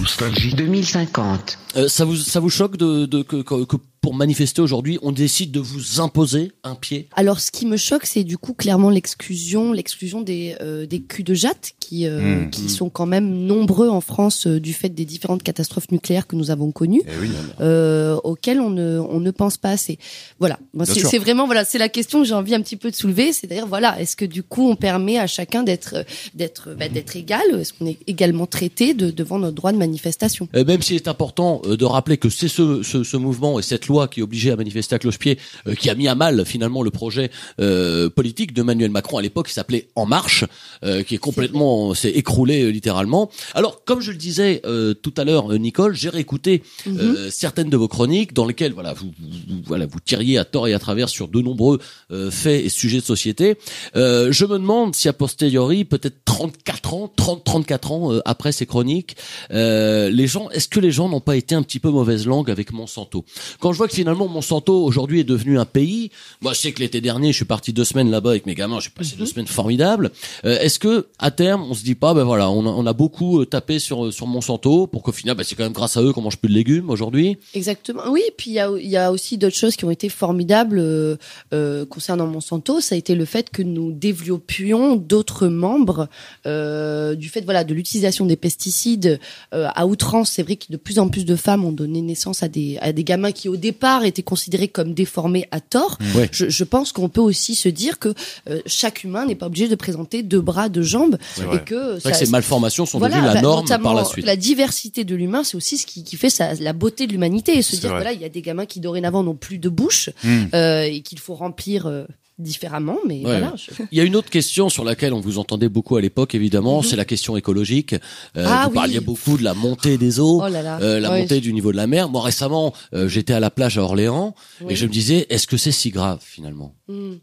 Nostalgie 0.00 0.54
2050. 0.54 1.58
Euh, 1.76 1.88
ça 1.88 2.04
vous 2.04 2.16
ça 2.16 2.40
vous 2.40 2.50
choque 2.50 2.76
de, 2.76 3.06
de 3.06 3.22
que, 3.22 3.42
que, 3.42 3.64
que 3.64 3.76
pour 4.00 4.14
manifester 4.14 4.62
aujourd'hui, 4.62 4.98
on 5.02 5.12
décide 5.12 5.52
de 5.52 5.60
vous 5.60 6.00
imposer 6.00 6.52
un 6.64 6.74
pied? 6.74 7.08
Alors, 7.16 7.38
ce 7.38 7.50
qui 7.50 7.66
me 7.66 7.76
choque, 7.76 8.06
c'est 8.06 8.24
du 8.24 8.38
coup 8.38 8.54
clairement 8.54 8.88
l'exclusion, 8.88 9.72
l'exclusion 9.74 10.22
des 10.22 10.56
euh, 10.62 10.86
des 10.86 11.02
culs 11.02 11.22
de 11.22 11.34
jatte 11.34 11.72
qui 11.80 12.06
euh, 12.06 12.20
Mmh. 12.20 12.50
qui 12.50 12.68
sont 12.70 12.88
quand 12.88 13.06
même 13.06 13.28
nombreux 13.30 13.88
en 13.88 14.00
France 14.00 14.46
euh, 14.46 14.58
du 14.58 14.72
fait 14.72 14.88
des 14.88 15.04
différentes 15.04 15.42
catastrophes 15.42 15.90
nucléaires 15.90 16.26
que 16.26 16.34
nous 16.36 16.50
avons 16.50 16.72
connues, 16.72 17.02
Eh 17.06 17.10
oui. 17.20 17.30
euh, 17.60 18.16
auxquelles 18.24 18.60
on 18.60 18.70
ne 18.70 18.98
on 18.98 19.20
ne 19.20 19.30
pense 19.30 19.56
pas 19.58 19.70
assez. 19.70 19.98
Voilà, 20.38 20.58
c'est 20.84 21.00
c'est 21.04 21.18
vraiment 21.18 21.44
voilà, 21.46 21.64
c'est 21.64 21.78
la 21.78 21.88
question 21.90 22.20
que 22.22 22.26
j'ai 22.26 22.34
envie 22.34 22.54
un 22.54 22.62
petit 22.62 22.76
peu 22.76 22.90
de 22.90 22.96
soulever, 22.96 23.32
c'est-à-dire 23.32 23.66
voilà, 23.66 24.00
est-ce 24.00 24.16
que 24.16 24.24
du 24.24 24.42
coup 24.42 24.68
on 24.68 24.76
permet 24.76 25.18
à 25.18 25.26
chacun 25.26 25.62
d'être 25.62 26.04
d'être 26.34 26.74
bah, 26.78 26.88
d'être 26.88 27.16
égal, 27.16 27.42
est-ce 27.60 27.72
qu'on 27.74 27.86
est 27.86 27.98
également 28.06 28.46
traité 28.46 28.94
de, 28.94 29.10
devant 29.10 29.38
notre 29.38 29.54
droit 29.56 29.72
de 29.72 29.78
manifestation? 29.78 30.48
Euh, 30.54 30.64
Même 30.64 30.80
s'il 30.82 30.96
est 30.96 31.08
important 31.08 31.59
euh, 31.66 31.76
de 31.76 31.84
rappeler 31.84 32.16
que 32.16 32.28
c'est 32.28 32.48
ce, 32.48 32.82
ce, 32.82 33.04
ce 33.04 33.16
mouvement 33.16 33.58
et 33.58 33.62
cette 33.62 33.86
loi 33.86 34.08
qui 34.08 34.20
est 34.20 34.22
obligée 34.22 34.50
à 34.50 34.56
manifester 34.56 34.94
à 34.94 34.98
cloche-pied 34.98 35.38
euh, 35.66 35.74
qui 35.74 35.90
a 35.90 35.94
mis 35.94 36.08
à 36.08 36.14
mal 36.14 36.44
finalement 36.44 36.82
le 36.82 36.90
projet 36.90 37.30
euh, 37.60 38.08
politique 38.10 38.52
de 38.52 38.60
Emmanuel 38.60 38.90
Macron 38.90 39.18
à 39.18 39.22
l'époque 39.22 39.48
qui 39.48 39.54
s'appelait 39.54 39.88
En 39.94 40.06
Marche, 40.06 40.44
euh, 40.84 41.02
qui 41.02 41.14
est 41.14 41.18
complètement 41.18 41.94
s'est 41.94 42.10
écroulé 42.10 42.62
euh, 42.62 42.68
littéralement. 42.70 43.30
Alors 43.54 43.84
comme 43.84 44.00
je 44.00 44.10
le 44.12 44.16
disais 44.18 44.60
euh, 44.64 44.94
tout 44.94 45.14
à 45.16 45.24
l'heure, 45.24 45.48
Nicole, 45.58 45.94
j'ai 45.94 46.08
réécouté 46.08 46.62
euh, 46.86 47.30
certaines 47.30 47.70
de 47.70 47.76
vos 47.76 47.88
chroniques 47.88 48.32
dans 48.32 48.46
lesquelles 48.46 48.72
voilà 48.72 48.92
vous, 48.92 49.10
vous- 49.18 49.62
voilà 49.66 49.86
vous 49.86 50.00
tiriez 50.00 50.38
à 50.38 50.44
tort 50.44 50.68
et 50.68 50.74
à 50.74 50.78
travers 50.78 51.08
sur 51.08 51.28
de 51.28 51.40
nombreux 51.40 51.78
euh, 52.10 52.30
faits 52.30 52.64
et 52.64 52.68
sujets 52.68 52.98
de 53.00 53.04
société. 53.04 53.56
Euh, 53.96 54.32
je 54.32 54.44
me 54.44 54.58
demande 54.58 54.94
si 54.94 55.08
a 55.08 55.12
posteriori, 55.12 55.84
peut-être 55.84 56.16
34 56.24 56.94
ans, 56.94 57.12
30, 57.16 57.44
34 57.44 57.92
ans 57.92 58.12
euh, 58.12 58.20
après 58.24 58.52
ces 58.52 58.66
chroniques, 58.66 59.16
euh, 59.52 60.10
les 60.10 60.26
gens, 60.26 60.48
est-ce 60.50 60.68
que 60.68 60.80
les 60.80 60.90
gens 60.92 61.08
n'ont 61.08 61.20
pas 61.20 61.36
été 61.36 61.49
un 61.54 61.62
petit 61.62 61.80
peu 61.80 61.90
mauvaise 61.90 62.26
langue 62.26 62.50
avec 62.50 62.72
Monsanto 62.72 63.24
Quand 63.60 63.72
je 63.72 63.78
vois 63.78 63.88
que 63.88 63.94
finalement 63.94 64.28
Monsanto 64.28 64.84
aujourd'hui 64.84 65.20
est 65.20 65.24
devenu 65.24 65.58
un 65.58 65.64
pays, 65.64 66.10
moi 66.40 66.52
je 66.52 66.60
sais 66.60 66.72
que 66.72 66.80
l'été 66.80 67.00
dernier 67.00 67.32
je 67.32 67.36
suis 67.36 67.44
parti 67.44 67.72
deux 67.72 67.84
semaines 67.84 68.10
là-bas 68.10 68.30
avec 68.30 68.46
mes 68.46 68.54
gamins, 68.54 68.80
j'ai 68.80 68.90
passé 68.90 69.16
deux 69.16 69.26
semaines 69.26 69.46
formidables. 69.46 70.10
Euh, 70.44 70.58
est-ce 70.60 70.78
que 70.78 71.06
à 71.18 71.30
terme 71.30 71.62
on 71.62 71.74
se 71.74 71.84
dit 71.84 71.94
pas, 71.94 72.14
ben 72.14 72.24
voilà, 72.24 72.50
on 72.50 72.66
a, 72.66 72.68
on 72.68 72.86
a 72.86 72.92
beaucoup 72.92 73.40
euh, 73.40 73.46
tapé 73.46 73.78
sur 73.78 74.12
sur 74.12 74.26
Monsanto 74.26 74.86
pour 74.86 75.02
qu'au 75.02 75.12
final, 75.12 75.36
ben, 75.36 75.44
c'est 75.44 75.54
quand 75.54 75.64
même 75.64 75.72
grâce 75.72 75.96
à 75.96 76.02
eux 76.02 76.12
qu'on 76.12 76.22
mange 76.22 76.38
plus 76.38 76.48
de 76.48 76.54
légumes 76.54 76.90
aujourd'hui? 76.90 77.38
Exactement. 77.54 78.02
Oui, 78.08 78.22
puis 78.36 78.50
il 78.50 78.54
y 78.54 78.60
a, 78.60 78.70
y 78.78 78.96
a 78.96 79.12
aussi 79.12 79.38
d'autres 79.38 79.56
choses 79.56 79.76
qui 79.76 79.84
ont 79.84 79.90
été 79.90 80.08
formidables 80.08 80.78
euh, 80.78 81.16
euh, 81.52 81.86
concernant 81.86 82.26
Monsanto. 82.26 82.80
Ça 82.80 82.94
a 82.94 82.98
été 82.98 83.14
le 83.14 83.24
fait 83.24 83.50
que 83.50 83.62
nous 83.62 83.92
développions 83.92 84.96
d'autres 84.96 85.48
membres 85.48 86.08
euh, 86.46 87.14
du 87.14 87.28
fait 87.28 87.42
voilà 87.42 87.64
de 87.64 87.74
l'utilisation 87.74 88.26
des 88.26 88.36
pesticides 88.36 89.20
euh, 89.54 89.68
à 89.74 89.86
outrance. 89.86 90.30
C'est 90.30 90.42
vrai 90.42 90.56
que 90.56 90.66
de 90.70 90.76
plus 90.76 90.98
en 90.98 91.08
plus 91.08 91.24
de 91.24 91.36
femmes 91.40 91.64
ont 91.64 91.72
donné 91.72 92.00
naissance 92.02 92.42
à 92.42 92.48
des 92.48 92.78
à 92.80 92.92
des 92.92 93.02
gamins 93.04 93.32
qui 93.32 93.48
au 93.48 93.56
départ 93.56 94.04
étaient 94.04 94.22
considérés 94.22 94.68
comme 94.68 94.94
déformés 94.94 95.46
à 95.50 95.60
tort. 95.60 95.98
Ouais. 96.14 96.28
Je, 96.32 96.48
je 96.48 96.64
pense 96.64 96.92
qu'on 96.92 97.08
peut 97.08 97.20
aussi 97.20 97.54
se 97.54 97.68
dire 97.68 97.98
que 97.98 98.14
euh, 98.48 98.60
chaque 98.66 99.02
humain 99.04 99.26
n'est 99.26 99.34
pas 99.34 99.46
obligé 99.46 99.68
de 99.68 99.74
présenter 99.74 100.22
deux 100.22 100.40
bras, 100.40 100.68
deux 100.68 100.82
jambes, 100.82 101.16
C'est 101.34 101.42
et 101.42 101.44
vrai. 101.46 101.64
que 101.64 101.94
C'est 101.94 102.08
vrai 102.08 102.12
que 102.12 102.18
ces 102.26 102.30
malformations 102.30 102.86
sont 102.86 102.98
voilà, 102.98 103.16
devenues 103.16 103.28
la 103.28 103.34
bah, 103.34 103.42
norme 103.42 103.66
par 103.82 103.94
la 103.94 104.04
suite. 104.04 104.24
La 104.26 104.36
diversité 104.36 105.04
de 105.04 105.14
l'humain, 105.16 105.42
c'est 105.44 105.56
aussi 105.56 105.78
ce 105.78 105.86
qui, 105.86 106.04
qui 106.04 106.16
fait 106.16 106.30
sa, 106.30 106.54
la 106.54 106.72
beauté 106.72 107.06
de 107.06 107.12
l'humanité. 107.12 107.56
Et 107.56 107.62
se 107.62 107.72
C'est 107.72 107.80
dire, 107.80 107.90
vrai. 107.90 107.98
voilà, 108.00 108.12
il 108.12 108.20
y 108.20 108.24
a 108.24 108.28
des 108.28 108.42
gamins 108.42 108.66
qui 108.66 108.80
dorénavant 108.80 109.22
n'ont 109.22 109.34
plus 109.34 109.58
de 109.58 109.68
bouche 109.68 110.10
Hmm. 110.22 110.44
euh, 110.54 110.82
et 110.82 111.00
qu'il 111.00 111.18
faut 111.18 111.34
remplir 111.34 111.86
euh, 111.86 112.04
différemment. 112.40 112.98
Mais 113.06 113.16
Ouais, 113.16 113.22
voilà. 113.38 113.54
je- 113.56 113.70
Il 113.92 113.98
y 113.98 114.00
a 114.00 114.04
une 114.04 114.16
autre 114.16 114.30
question 114.30 114.68
sur 114.68 114.84
laquelle 114.84 115.12
on 115.12 115.20
vous 115.20 115.38
entendait 115.38 115.68
beaucoup 115.68 115.96
à 115.96 116.00
l'époque, 116.00 116.34
évidemment, 116.34 116.78
Mhm. 116.78 116.84
c'est 116.84 116.96
la 116.96 117.04
question 117.04 117.36
écologique. 117.36 117.94
Euh, 118.36 118.44
Ah 118.46 118.62
vous 118.64 118.70
oui. 118.70 118.74
parliez 118.74 119.00
beaucoup 119.00 119.36
de 119.36 119.44
la 119.44 119.54
montée 119.54 119.98
des 119.98 120.18
eaux, 120.20 120.42
Oh 120.44 120.48
là 120.48 120.62
là. 120.62 120.78
euh, 120.82 120.98
la 121.00 121.10
Ouais, 121.10 121.20
montée 121.22 121.40
du 121.40 121.52
niveau 121.52 121.72
de 121.72 121.76
la 121.76 121.86
mer. 121.86 122.08
Moi, 122.08 122.22
récemment, 122.22 122.72
euh, 122.94 123.08
j'étais 123.08 123.32
à 123.32 123.40
la 123.40 123.50
plage 123.50 123.78
à 123.78 123.82
Orléans 123.82 124.34
Oui. 124.62 124.72
et 124.72 124.76
je 124.76 124.86
me 124.86 124.90
disais, 124.92 125.26
est-ce 125.30 125.46
que 125.46 125.56
c'est 125.56 125.72
si 125.72 125.90
grave 125.90 126.20
finalement? 126.22 126.74
Hmm. 126.88 127.14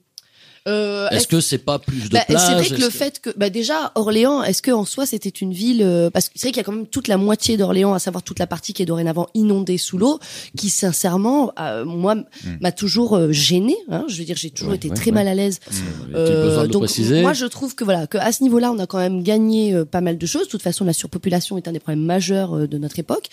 Euh, 0.67 1.07
Est-ce 1.09 1.27
que 1.27 1.39
c'est 1.39 1.57
pas 1.59 1.79
plus 1.79 2.09
de 2.09 2.13
Bah, 2.13 2.25
plage 2.27 2.41
c'est 2.41 2.53
vrai 2.53 2.67
que 2.77 2.81
le 2.81 2.89
fait 2.89 3.19
que 3.21 3.29
bah 3.37 3.49
déjà 3.49 3.91
Orléans, 3.95 4.43
est-ce 4.43 4.61
que 4.61 4.71
en 4.71 4.85
soi 4.85 5.05
c'était 5.05 5.29
une 5.29 5.53
ville 5.53 5.81
euh, 5.83 6.09
parce 6.09 6.27
que 6.29 6.33
c'est 6.35 6.47
vrai 6.47 6.51
qu'il 6.51 6.57
y 6.57 6.61
a 6.61 6.63
quand 6.65 6.71
même 6.73 6.87
toute 6.87 7.07
la 7.07 7.17
moitié 7.17 7.55
d'Orléans, 7.57 7.93
à 7.93 7.99
savoir 7.99 8.23
toute 8.23 8.39
la 8.39 8.47
partie 8.47 8.73
qui 8.73 8.83
est 8.83 8.85
dorénavant 8.85 9.27
inondée 9.33 9.77
sous 9.77 9.97
l'eau, 9.97 10.19
qui 10.57 10.69
sincèrement 10.69 11.51
euh, 11.59 11.85
moi 11.85 12.13
m- 12.13 12.25
m'a 12.61 12.71
toujours 12.71 13.15
euh, 13.15 13.31
gêné. 13.31 13.75
Hein, 13.89 14.05
je 14.07 14.17
veux 14.17 14.25
dire, 14.25 14.35
j'ai 14.35 14.49
toujours 14.49 14.71
Ouais, 14.71 14.75
été 14.77 14.89
ouais, 14.89 14.95
très 14.95 15.05
ouais. 15.07 15.11
mal 15.15 15.27
à 15.27 15.35
l'aise. 15.35 15.59
Est-il 15.71 16.15
Euh, 16.15 16.67
donc 16.67 16.83
préciser 16.83 17.21
moi 17.21 17.33
je 17.33 17.45
trouve 17.45 17.75
que 17.75 17.83
voilà 17.83 18.07
que 18.07 18.17
à 18.17 18.31
ce 18.31 18.43
niveau-là 18.43 18.71
on 18.71 18.79
a 18.79 18.87
quand 18.87 18.97
même 18.97 19.23
gagné 19.23 19.73
euh, 19.73 19.85
pas 19.85 20.01
mal 20.01 20.17
de 20.17 20.25
choses. 20.25 20.43
De 20.45 20.49
toute 20.51 20.61
façon 20.63 20.83
la 20.85 20.93
surpopulation 20.93 21.57
est 21.57 21.67
un 21.67 21.71
des 21.71 21.79
problèmes 21.79 22.03
majeurs 22.05 22.55
euh, 22.55 22.67
de 22.67 22.77
notre 22.77 22.99
époque. 22.99 23.27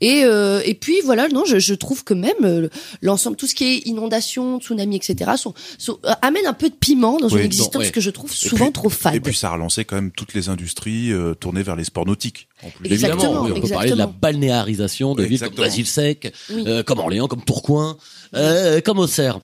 Et 0.00 0.22
euh, 0.24 0.60
et 0.64 0.74
puis 0.74 0.96
voilà 1.04 1.28
non 1.28 1.44
je, 1.44 1.58
je 1.58 1.74
trouve 1.74 2.04
que 2.04 2.14
même 2.14 2.32
euh, 2.44 2.68
l'ensemble 3.02 3.36
tout 3.36 3.46
ce 3.46 3.54
qui 3.54 3.64
est 3.64 3.78
inondation, 3.86 4.58
tsunami 4.60 4.96
etc. 4.96 5.32
Sont, 5.36 5.54
sont- 5.78 5.98
amène 6.22 6.46
un 6.46 6.52
peu 6.52 6.68
de 6.68 6.74
piment 6.80 7.18
dans 7.18 7.28
Oui, 7.28 7.40
une 7.40 7.46
existence 7.46 7.76
ouais. 7.84 7.90
que 7.90 8.00
je 8.00 8.10
trouve 8.10 8.30
Et 8.32 8.48
souvent 8.48 8.64
puis- 8.66 8.72
trop 8.72 8.88
fade. 8.88 9.14
Et 9.14 9.20
puis 9.20 9.34
ça 9.34 9.48
a 9.50 9.52
relancé 9.52 9.84
quand 9.84 9.96
même 9.96 10.10
toutes 10.10 10.34
les 10.34 10.48
industries 10.48 11.12
euh, 11.12 11.34
tournées 11.34 11.62
vers 11.62 11.76
les 11.76 11.84
sports 11.84 12.06
nautiques. 12.06 12.48
En 12.64 12.70
plus. 12.70 12.90
Exactement, 12.92 13.22
Évidemment, 13.22 13.44
oui, 13.46 13.52
on 13.56 13.60
peut 13.60 13.68
parler 13.68 13.90
de 13.90 13.94
la 13.96 14.06
balnéarisation 14.06 15.14
de 15.14 15.22
Oui, 15.22 15.28
villes 15.28 15.40
comme. 15.40 15.54
Noisy-le-Sec, 15.54 16.32
Oui. 16.50 16.64
euh, 16.66 16.82
comme 16.82 16.98
Orléans, 16.98 17.28
comme 17.28 17.42
Tourcoing, 17.44 17.96
euh, 18.34 18.80
comme 18.80 18.98
Auxerre. 18.98 19.40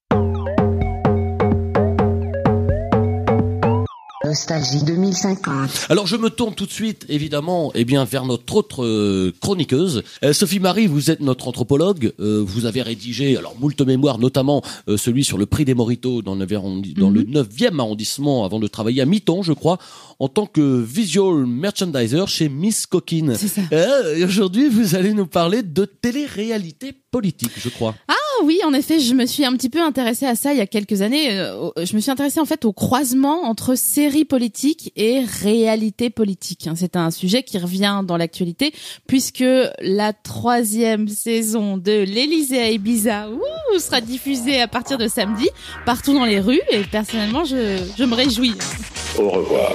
Nostalgie 4.40 4.84
2050. 4.84 5.86
Alors 5.88 6.06
je 6.06 6.14
me 6.16 6.28
tourne 6.28 6.54
tout 6.54 6.66
de 6.66 6.70
suite, 6.70 7.06
évidemment, 7.08 7.72
eh 7.74 7.86
bien 7.86 8.04
vers 8.04 8.26
notre 8.26 8.54
autre 8.56 8.84
euh, 8.84 9.32
chroniqueuse, 9.40 10.02
Euh, 10.22 10.34
Sophie 10.34 10.60
Marie. 10.60 10.86
Vous 10.86 11.10
êtes 11.10 11.20
notre 11.20 11.48
anthropologue. 11.48 12.12
Euh, 12.20 12.44
vous 12.46 12.66
avez 12.66 12.82
rédigé 12.82 13.38
alors 13.38 13.54
moult 13.58 13.80
mémoires, 13.80 14.18
notamment 14.18 14.62
celui 14.98 15.24
sur 15.24 15.38
le 15.38 15.46
prix 15.46 15.64
des 15.64 15.72
moritos 15.72 16.20
dans, 16.20 16.34
le 16.34 16.44
9e 16.44 16.54
arrondi- 16.58 16.94
dans 16.94 17.08
le 17.08 17.22
9e 17.22 17.78
arrondissement, 17.80 18.44
avant 18.44 18.58
de 18.60 18.66
travailler 18.66 19.00
à 19.00 19.06
mi-temps, 19.06 19.40
je 19.42 19.54
crois, 19.54 19.78
en 20.18 20.28
tant 20.28 20.44
que 20.44 20.82
visual 20.82 21.46
merchandiser 21.46 22.24
chez 22.26 22.50
Miss 22.50 22.84
Coquine. 22.84 23.36
C'est 23.38 23.48
ça. 23.48 23.62
Aujourd'hui, 24.22 24.68
vous 24.68 24.94
allez 24.96 25.14
nous 25.14 25.26
parler 25.26 25.62
de 25.62 25.86
télé-réalité 25.86 26.92
politique, 27.10 27.52
je 27.56 27.70
crois. 27.70 27.94
Ah 28.08 28.12
oui, 28.44 28.60
en 28.64 28.72
effet, 28.72 29.00
je 29.00 29.14
me 29.14 29.26
suis 29.26 29.44
un 29.44 29.52
petit 29.52 29.68
peu 29.70 29.80
intéressée 29.82 30.26
à 30.26 30.34
ça 30.34 30.52
il 30.52 30.58
y 30.58 30.60
a 30.60 30.66
quelques 30.66 31.02
années. 31.02 31.38
Euh, 31.38 31.70
Je 31.82 31.94
me 31.96 32.00
suis 32.00 32.10
intéressée 32.10 32.40
en 32.40 32.44
fait 32.44 32.64
au 32.64 32.72
croisement 32.72 33.42
entre 33.44 33.74
série 33.74 34.24
politique 34.24 34.92
et 34.96 35.20
réalité 35.42 36.10
politique. 36.10 36.66
hein. 36.66 36.74
C'est 36.76 36.96
un 36.96 37.10
sujet 37.10 37.42
qui 37.42 37.58
revient 37.58 38.02
dans 38.04 38.16
l'actualité 38.16 38.72
puisque 39.06 39.44
la 39.80 40.12
troisième 40.12 41.08
saison 41.08 41.76
de 41.76 42.02
l'Élysée 42.02 42.60
à 42.60 42.70
Ibiza 42.70 43.28
ouh, 43.30 43.78
sera 43.78 44.00
diffusée 44.00 44.60
à 44.60 44.68
partir 44.68 44.98
de 44.98 45.08
samedi 45.08 45.48
partout 45.84 46.14
dans 46.14 46.24
les 46.24 46.40
rues 46.40 46.60
et 46.70 46.80
personnellement, 46.84 47.44
je, 47.44 47.78
je 47.98 48.04
me 48.04 48.14
réjouis. 48.14 48.54
Au 49.18 49.30
revoir. 49.30 49.72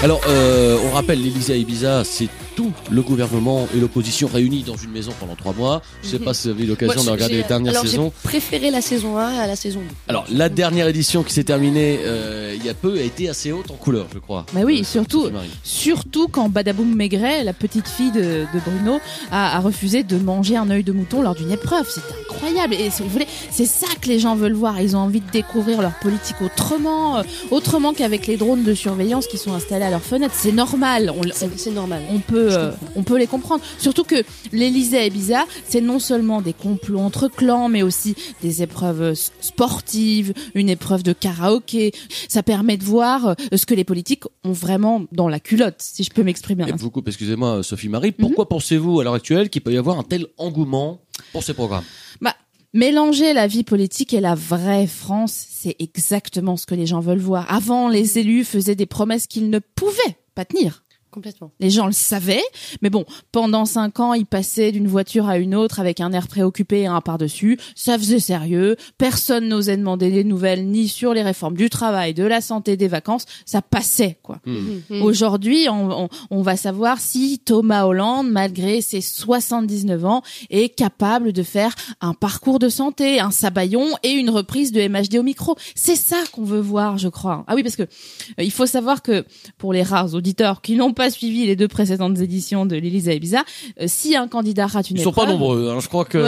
Alors, 0.00 0.20
euh, 0.28 0.78
on 0.84 0.90
rappelle, 0.90 1.20
l'Élysée 1.20 1.54
à 1.54 1.56
Ibiza, 1.56 2.04
c'est 2.04 2.28
tout 2.72 2.92
le 2.92 3.02
gouvernement 3.02 3.66
et 3.74 3.80
l'opposition 3.80 4.28
réunis 4.32 4.62
dans 4.62 4.76
une 4.76 4.90
maison 4.90 5.12
pendant 5.18 5.34
trois 5.34 5.52
mois. 5.52 5.82
Je 6.02 6.08
sais 6.08 6.18
pas 6.18 6.34
si 6.34 6.48
vous 6.48 6.54
avez 6.54 6.64
eu 6.64 6.66
l'occasion 6.66 7.04
de 7.04 7.10
regarder 7.10 7.36
les 7.38 7.42
dernières 7.44 7.72
alors, 7.72 7.84
saisons. 7.84 8.12
J'ai 8.24 8.28
préféré 8.28 8.70
la 8.70 8.80
saison 8.80 9.18
1 9.18 9.38
à 9.38 9.46
la 9.46 9.56
saison 9.56 9.80
2. 9.80 9.84
Alors, 10.08 10.24
la 10.30 10.48
dernière 10.48 10.88
édition 10.88 11.22
qui 11.22 11.32
s'est 11.32 11.44
terminée 11.44 11.98
euh, 12.04 12.54
il 12.56 12.64
y 12.64 12.68
a 12.68 12.74
peu 12.74 12.98
a 12.98 13.02
été 13.02 13.28
assez 13.28 13.52
haute 13.52 13.70
en 13.70 13.74
couleur, 13.74 14.06
je 14.12 14.18
crois. 14.18 14.44
Bah 14.52 14.60
oui, 14.64 14.80
Euh, 14.80 14.84
surtout, 14.84 15.28
surtout 15.62 16.28
quand 16.28 16.48
Badaboum 16.48 16.94
Maigret, 16.94 17.44
la 17.44 17.52
petite 17.52 17.88
fille 17.88 18.10
de, 18.12 18.20
de 18.52 18.60
Bruno, 18.64 18.98
a, 19.30 19.56
a 19.56 19.60
refusé 19.60 20.02
de 20.02 20.16
manger 20.16 20.56
un 20.56 20.70
œil 20.70 20.84
de 20.84 20.92
mouton 20.92 21.22
lors 21.22 21.34
d'une 21.34 21.50
épreuve. 21.52 21.88
C'était 21.88 22.14
incroyable. 22.30 22.74
Et 22.74 22.90
si 22.90 23.02
vous 23.02 23.08
voulez, 23.08 23.26
c'est 23.50 23.66
ça 23.66 23.86
que 24.00 24.08
les 24.08 24.18
gens 24.18 24.34
veulent 24.36 24.52
voir. 24.54 24.80
Ils 24.80 24.96
ont 24.96 25.00
envie 25.00 25.20
de 25.20 25.30
découvrir 25.30 25.82
leur 25.82 25.92
politique 25.98 26.36
autrement, 26.42 27.18
euh, 27.18 27.22
autrement 27.50 27.92
qu'avec 27.92 28.26
les 28.26 28.36
drones 28.36 28.64
de 28.64 28.74
surveillance 28.74 29.26
qui 29.26 29.38
sont 29.38 29.52
installés 29.52 29.84
à 29.84 29.90
leurs 29.90 30.02
fenêtres. 30.02 30.34
C'est 30.36 30.52
normal. 30.52 31.12
On, 31.16 31.20
on- 31.20 31.30
C'est 31.32 31.58
c'est 31.58 31.70
normal. 31.70 32.02
on 32.10 32.18
peut, 32.18 32.48
euh, 32.58 32.72
on 32.96 33.02
peut 33.02 33.18
les 33.18 33.26
comprendre. 33.26 33.62
Surtout 33.78 34.04
que 34.04 34.22
l'Élysée 34.52 34.98
à 34.98 35.06
Ibiza, 35.06 35.44
c'est 35.66 35.80
non 35.80 35.98
seulement 35.98 36.42
des 36.42 36.52
complots 36.52 37.00
entre 37.00 37.28
clans, 37.28 37.68
mais 37.68 37.82
aussi 37.82 38.14
des 38.42 38.62
épreuves 38.62 39.02
euh, 39.02 39.14
sportives, 39.14 40.32
une 40.54 40.68
épreuve 40.68 41.02
de 41.02 41.12
karaoké. 41.12 41.92
Ça 42.28 42.42
permet 42.42 42.76
de 42.76 42.84
voir 42.84 43.28
euh, 43.28 43.34
ce 43.56 43.66
que 43.66 43.74
les 43.74 43.84
politiques 43.84 44.24
ont 44.44 44.52
vraiment 44.52 45.04
dans 45.12 45.28
la 45.28 45.40
culotte, 45.40 45.76
si 45.80 46.04
je 46.04 46.10
peux 46.10 46.22
m'exprimer. 46.22 46.64
Coupe, 46.92 47.08
excusez-moi, 47.08 47.62
Sophie 47.62 47.88
Marie. 47.88 48.08
Mhm. 48.08 48.26
Pourquoi 48.26 48.48
pensez-vous 48.48 49.00
à 49.00 49.04
l'heure 49.04 49.14
actuelle 49.14 49.50
qu'il 49.50 49.62
peut 49.62 49.72
y 49.72 49.76
avoir 49.76 49.98
un 49.98 50.02
tel 50.02 50.26
engouement 50.38 51.00
pour 51.32 51.42
ces 51.42 51.54
programmes? 51.54 51.84
Bah, 52.20 52.34
mélanger 52.72 53.32
la 53.32 53.46
vie 53.46 53.64
politique 53.64 54.14
et 54.14 54.20
la 54.20 54.34
vraie 54.34 54.86
France, 54.86 55.46
c'est 55.50 55.76
exactement 55.78 56.56
ce 56.56 56.66
que 56.66 56.74
les 56.74 56.86
gens 56.86 57.00
veulent 57.00 57.18
voir. 57.18 57.50
Avant, 57.52 57.88
les 57.88 58.18
élus 58.18 58.44
faisaient 58.44 58.74
des 58.74 58.86
promesses 58.86 59.26
qu'ils 59.26 59.50
ne 59.50 59.58
pouvaient 59.58 60.16
pas 60.34 60.44
tenir. 60.44 60.84
Complètement. 61.10 61.50
Les 61.58 61.70
gens 61.70 61.86
le 61.86 61.92
savaient, 61.92 62.42
mais 62.82 62.90
bon, 62.90 63.04
pendant 63.32 63.64
cinq 63.64 63.98
ans, 64.00 64.12
ils 64.12 64.26
passaient 64.26 64.72
d'une 64.72 64.86
voiture 64.88 65.26
à 65.28 65.38
une 65.38 65.54
autre 65.54 65.80
avec 65.80 66.00
un 66.00 66.12
air 66.12 66.28
préoccupé 66.28 66.80
et 66.82 66.86
un 66.86 67.00
par-dessus. 67.00 67.58
Ça 67.74 67.96
faisait 67.98 68.18
sérieux. 68.20 68.76
Personne 68.98 69.48
n'osait 69.48 69.76
demander 69.76 70.10
des 70.10 70.24
nouvelles 70.24 70.66
ni 70.66 70.86
sur 70.88 71.14
les 71.14 71.22
réformes 71.22 71.56
du 71.56 71.70
travail, 71.70 72.14
de 72.14 72.24
la 72.24 72.40
santé, 72.40 72.76
des 72.76 72.88
vacances. 72.88 73.24
Ça 73.46 73.62
passait, 73.62 74.18
quoi. 74.22 74.40
Mhm. 74.44 75.02
Aujourd'hui, 75.02 75.66
on, 75.70 76.04
on- 76.04 76.08
on 76.30 76.42
va 76.42 76.56
savoir 76.56 77.00
si 77.00 77.38
Thomas 77.38 77.84
Hollande, 77.84 78.30
malgré 78.30 78.80
ses 78.80 79.00
79 79.00 80.04
ans, 80.04 80.22
est 80.50 80.68
capable 80.68 81.32
de 81.32 81.42
faire 81.42 81.74
un 82.00 82.14
parcours 82.14 82.58
de 82.58 82.68
santé, 82.68 83.18
un 83.20 83.30
sabayon 83.30 83.86
et 84.02 84.10
une 84.10 84.30
reprise 84.30 84.72
de 84.72 84.80
MHD 84.86 85.16
au 85.18 85.22
micro. 85.22 85.56
C'est 85.74 85.96
ça 85.96 86.16
qu'on 86.32 86.44
veut 86.44 86.60
voir, 86.60 86.98
je 86.98 87.08
crois. 87.08 87.44
Ah 87.46 87.54
oui, 87.54 87.62
parce 87.62 87.76
que 87.76 87.82
euh, 87.84 88.42
il 88.42 88.50
faut 88.52 88.66
savoir 88.66 89.02
que 89.02 89.24
pour 89.56 89.72
les 89.72 89.82
rares 89.82 90.14
auditeurs 90.14 90.60
qui 90.60 90.76
n'ont 90.76 90.92
pas 90.98 91.10
suivi 91.10 91.46
les 91.46 91.56
deux 91.56 91.68
précédentes 91.68 92.18
éditions 92.18 92.66
de 92.66 92.76
l'Élysée 92.76 93.14
Ibiza, 93.16 93.44
euh, 93.80 93.84
si 93.86 94.16
un 94.16 94.28
candidat 94.28 94.66
rate 94.66 94.90
une 94.90 94.96
Ils 94.98 95.02
sont 95.02 95.12
pas 95.12 95.22
épreuve, 95.22 95.38
nombreux. 95.38 95.70
hein. 95.70 95.78
Je 95.80 95.88
crois 95.88 96.04
que 96.04 96.18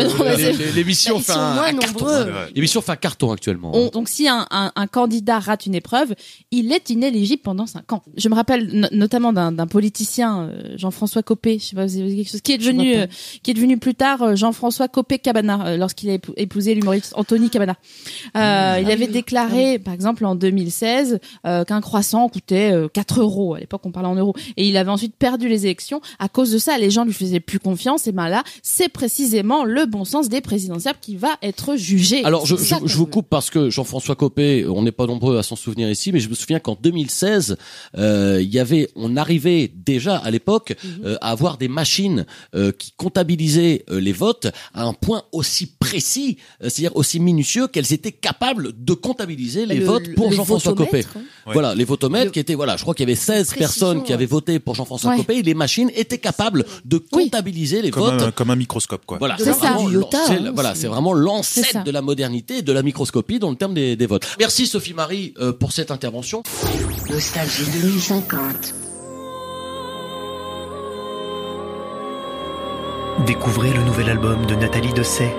l'émission 0.74 1.18
fait 1.18 1.32
un, 1.32 1.72
carton. 1.78 2.06
L'émission 2.54 2.80
fait 2.80 2.92
un 2.92 2.96
carton 2.96 3.32
actuellement. 3.32 3.72
On- 3.74 3.88
donc 3.88 4.08
si 4.08 4.28
un, 4.28 4.46
un, 4.50 4.72
un 4.74 4.86
candidat 4.86 5.38
rate 5.40 5.66
une 5.66 5.74
épreuve, 5.74 6.14
il 6.50 6.72
est 6.72 6.88
inéligible 6.90 7.42
pendant 7.42 7.66
cinq 7.66 7.92
ans. 7.92 8.02
Je 8.16 8.28
me 8.28 8.34
rappelle 8.34 8.68
no- 8.72 8.88
notamment 8.92 9.32
d'un 9.32 9.66
politicien, 9.66 10.42
euh, 10.42 10.76
Jean-François 10.76 11.22
Copé, 11.22 11.58
je 11.58 11.64
sais 11.66 11.76
pas, 11.76 11.84
vous 11.86 11.96
avez 11.98 12.16
quelque 12.16 12.30
chose, 12.30 12.40
qui 12.40 12.52
est 12.52 12.58
devenu, 12.58 12.94
euh, 12.96 13.06
qui 13.42 13.50
est 13.50 13.54
devenu 13.54 13.76
plus 13.78 13.94
tard 13.94 14.22
euh, 14.22 14.36
Jean-François 14.36 14.88
Copé 14.88 15.18
Cabana 15.18 15.76
lorsqu'il 15.76 16.10
a 16.10 16.14
épou- 16.14 16.32
épousé 16.36 16.74
l'humoriste 16.74 17.12
Anthony 17.16 17.50
Cabana. 17.50 17.76
Euh, 18.36 18.78
il 18.82 18.90
avait 18.90 19.06
déclaré, 19.08 19.78
par 19.78 19.94
exemple 19.94 20.24
en 20.24 20.34
2016, 20.34 21.18
euh, 21.46 21.64
qu'un 21.64 21.80
croissant 21.80 22.28
coûtait 22.28 22.72
euh, 22.72 22.88
4 22.88 23.20
euros. 23.20 23.54
À 23.54 23.60
l'époque, 23.60 23.82
on 23.84 23.90
parlait 23.90 24.08
en 24.08 24.14
euros. 24.14 24.34
Et 24.56 24.59
il 24.66 24.76
avait 24.76 24.90
ensuite 24.90 25.14
perdu 25.16 25.48
les 25.48 25.64
élections 25.66 26.00
à 26.18 26.28
cause 26.28 26.50
de 26.52 26.58
ça. 26.58 26.76
Les 26.78 26.90
gens 26.90 27.04
lui 27.04 27.12
faisaient 27.12 27.40
plus 27.40 27.58
confiance. 27.58 28.06
Et 28.06 28.12
ben 28.12 28.28
là, 28.28 28.42
c'est 28.62 28.88
précisément 28.88 29.64
le 29.64 29.86
bon 29.86 30.04
sens 30.04 30.28
des 30.28 30.40
présidentielles 30.40 30.94
qui 31.00 31.16
va 31.16 31.36
être 31.42 31.76
jugé. 31.76 32.24
Alors, 32.24 32.46
je, 32.46 32.56
je- 32.56 32.74
je 32.84 32.96
vous 32.96 33.06
coupe 33.06 33.28
parce 33.28 33.50
que 33.50 33.70
Jean-François 33.70 34.16
Copé, 34.16 34.66
on 34.66 34.82
n'est 34.82 34.92
pas 34.92 35.06
nombreux 35.06 35.38
à 35.38 35.42
s'en 35.42 35.56
souvenir 35.56 35.90
ici, 35.90 36.12
mais 36.12 36.20
je 36.20 36.28
me 36.28 36.34
souviens 36.34 36.58
qu'en 36.60 36.76
2016, 36.80 37.56
euh, 37.96 38.38
il 38.42 38.48
y 38.52 38.58
avait, 38.58 38.88
on 38.96 39.16
arrivait 39.16 39.70
déjà 39.74 40.16
à 40.16 40.30
l'époque 40.30 40.76
Mhm. 40.84 40.90
euh, 41.04 41.16
à 41.20 41.30
avoir 41.30 41.58
des 41.58 41.68
machines 41.68 42.26
euh, 42.54 42.72
qui 42.72 42.92
comptabilisaient 42.96 43.84
euh, 43.90 44.00
les 44.00 44.12
votes 44.12 44.48
à 44.74 44.84
un 44.84 44.92
point 44.92 45.22
aussi 45.32 45.66
précis, 45.66 46.36
euh, 46.62 46.68
c'est-à-dire 46.68 46.96
aussi 46.96 47.20
minutieux 47.20 47.66
qu'elles 47.68 47.92
étaient 47.92 48.12
capables 48.12 48.72
de 48.76 48.94
comptabiliser 48.94 49.66
les 49.66 49.76
Le- 49.76 49.84
votes 49.84 50.14
pour 50.14 50.30
le 50.30 50.36
Jean-François 50.36 50.74
Copé. 50.74 51.00
hein. 51.14 51.20
Ouais. 51.46 51.52
Voilà, 51.54 51.74
les 51.74 51.84
votomètres 51.84 52.26
Le- 52.26 52.30
qui 52.30 52.38
étaient, 52.38 52.54
voilà, 52.54 52.76
je 52.76 52.82
crois 52.82 52.94
qu'il 52.94 53.04
y 53.08 53.10
avait 53.10 53.14
16 53.14 53.46
Précision, 53.48 53.58
personnes 53.58 54.02
qui 54.04 54.12
avaient 54.12 54.26
voté 54.26 54.49
pour 54.58 54.74
Jean-François 54.74 55.10
Ouais. 55.12 55.16
Copé 55.18 55.42
les 55.42 55.54
machines 55.54 55.90
étaient 55.94 56.18
capables 56.18 56.64
de 56.84 56.96
Oui. 57.12 57.24
comptabiliser 57.24 57.82
les 57.82 57.90
Comme 57.90 58.02
votes 58.04 58.22
un, 58.22 58.30
comme 58.30 58.50
un 58.50 58.56
microscope, 58.56 59.02
quoi. 59.06 59.18
voilà, 59.18 59.36
c'est 59.38 59.50
vraiment, 59.50 59.88
hein, 59.88 60.50
voilà, 60.54 60.74
c'est- 60.74 60.80
c'est 60.82 60.86
vraiment 60.88 61.12
l'ancêtre 61.12 61.84
de 61.84 61.90
la 61.90 62.02
modernité 62.02 62.58
et 62.58 62.62
de 62.62 62.72
la 62.72 62.82
microscopie 62.82 63.38
dans 63.38 63.50
le 63.50 63.56
terme 63.56 63.74
des, 63.74 63.96
des 63.96 64.06
votes. 64.06 64.26
Merci 64.38 64.66
Sophie 64.66 64.94
Marie 64.94 65.34
euh, 65.40 65.52
pour 65.52 65.72
cette 65.72 65.90
intervention. 65.90 66.42
Nostalgie 67.10 67.64
2050. 67.82 68.74
Découvrez 73.26 73.72
le 73.74 73.82
nouvel 73.82 74.08
album 74.08 74.46
de 74.46 74.54
Nathalie 74.54 74.92
Dessay, 74.94 75.30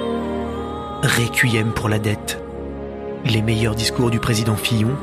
Requiem 1.03 1.71
pour 1.73 1.89
la 1.89 1.97
dette. 1.99 2.39
Les 3.25 3.41
meilleurs 3.41 3.75
discours 3.75 4.11
du 4.11 4.19
président 4.19 4.55
Fillon 4.55 4.95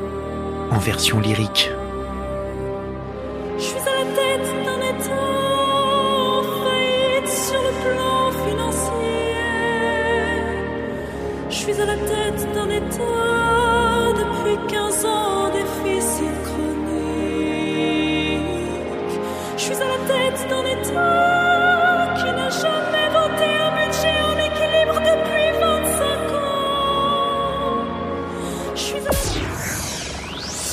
en 0.70 0.78
version 0.78 1.18
lyrique. 1.20 1.70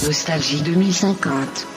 Nostalgie 0.06 0.62
2050. 0.62 1.75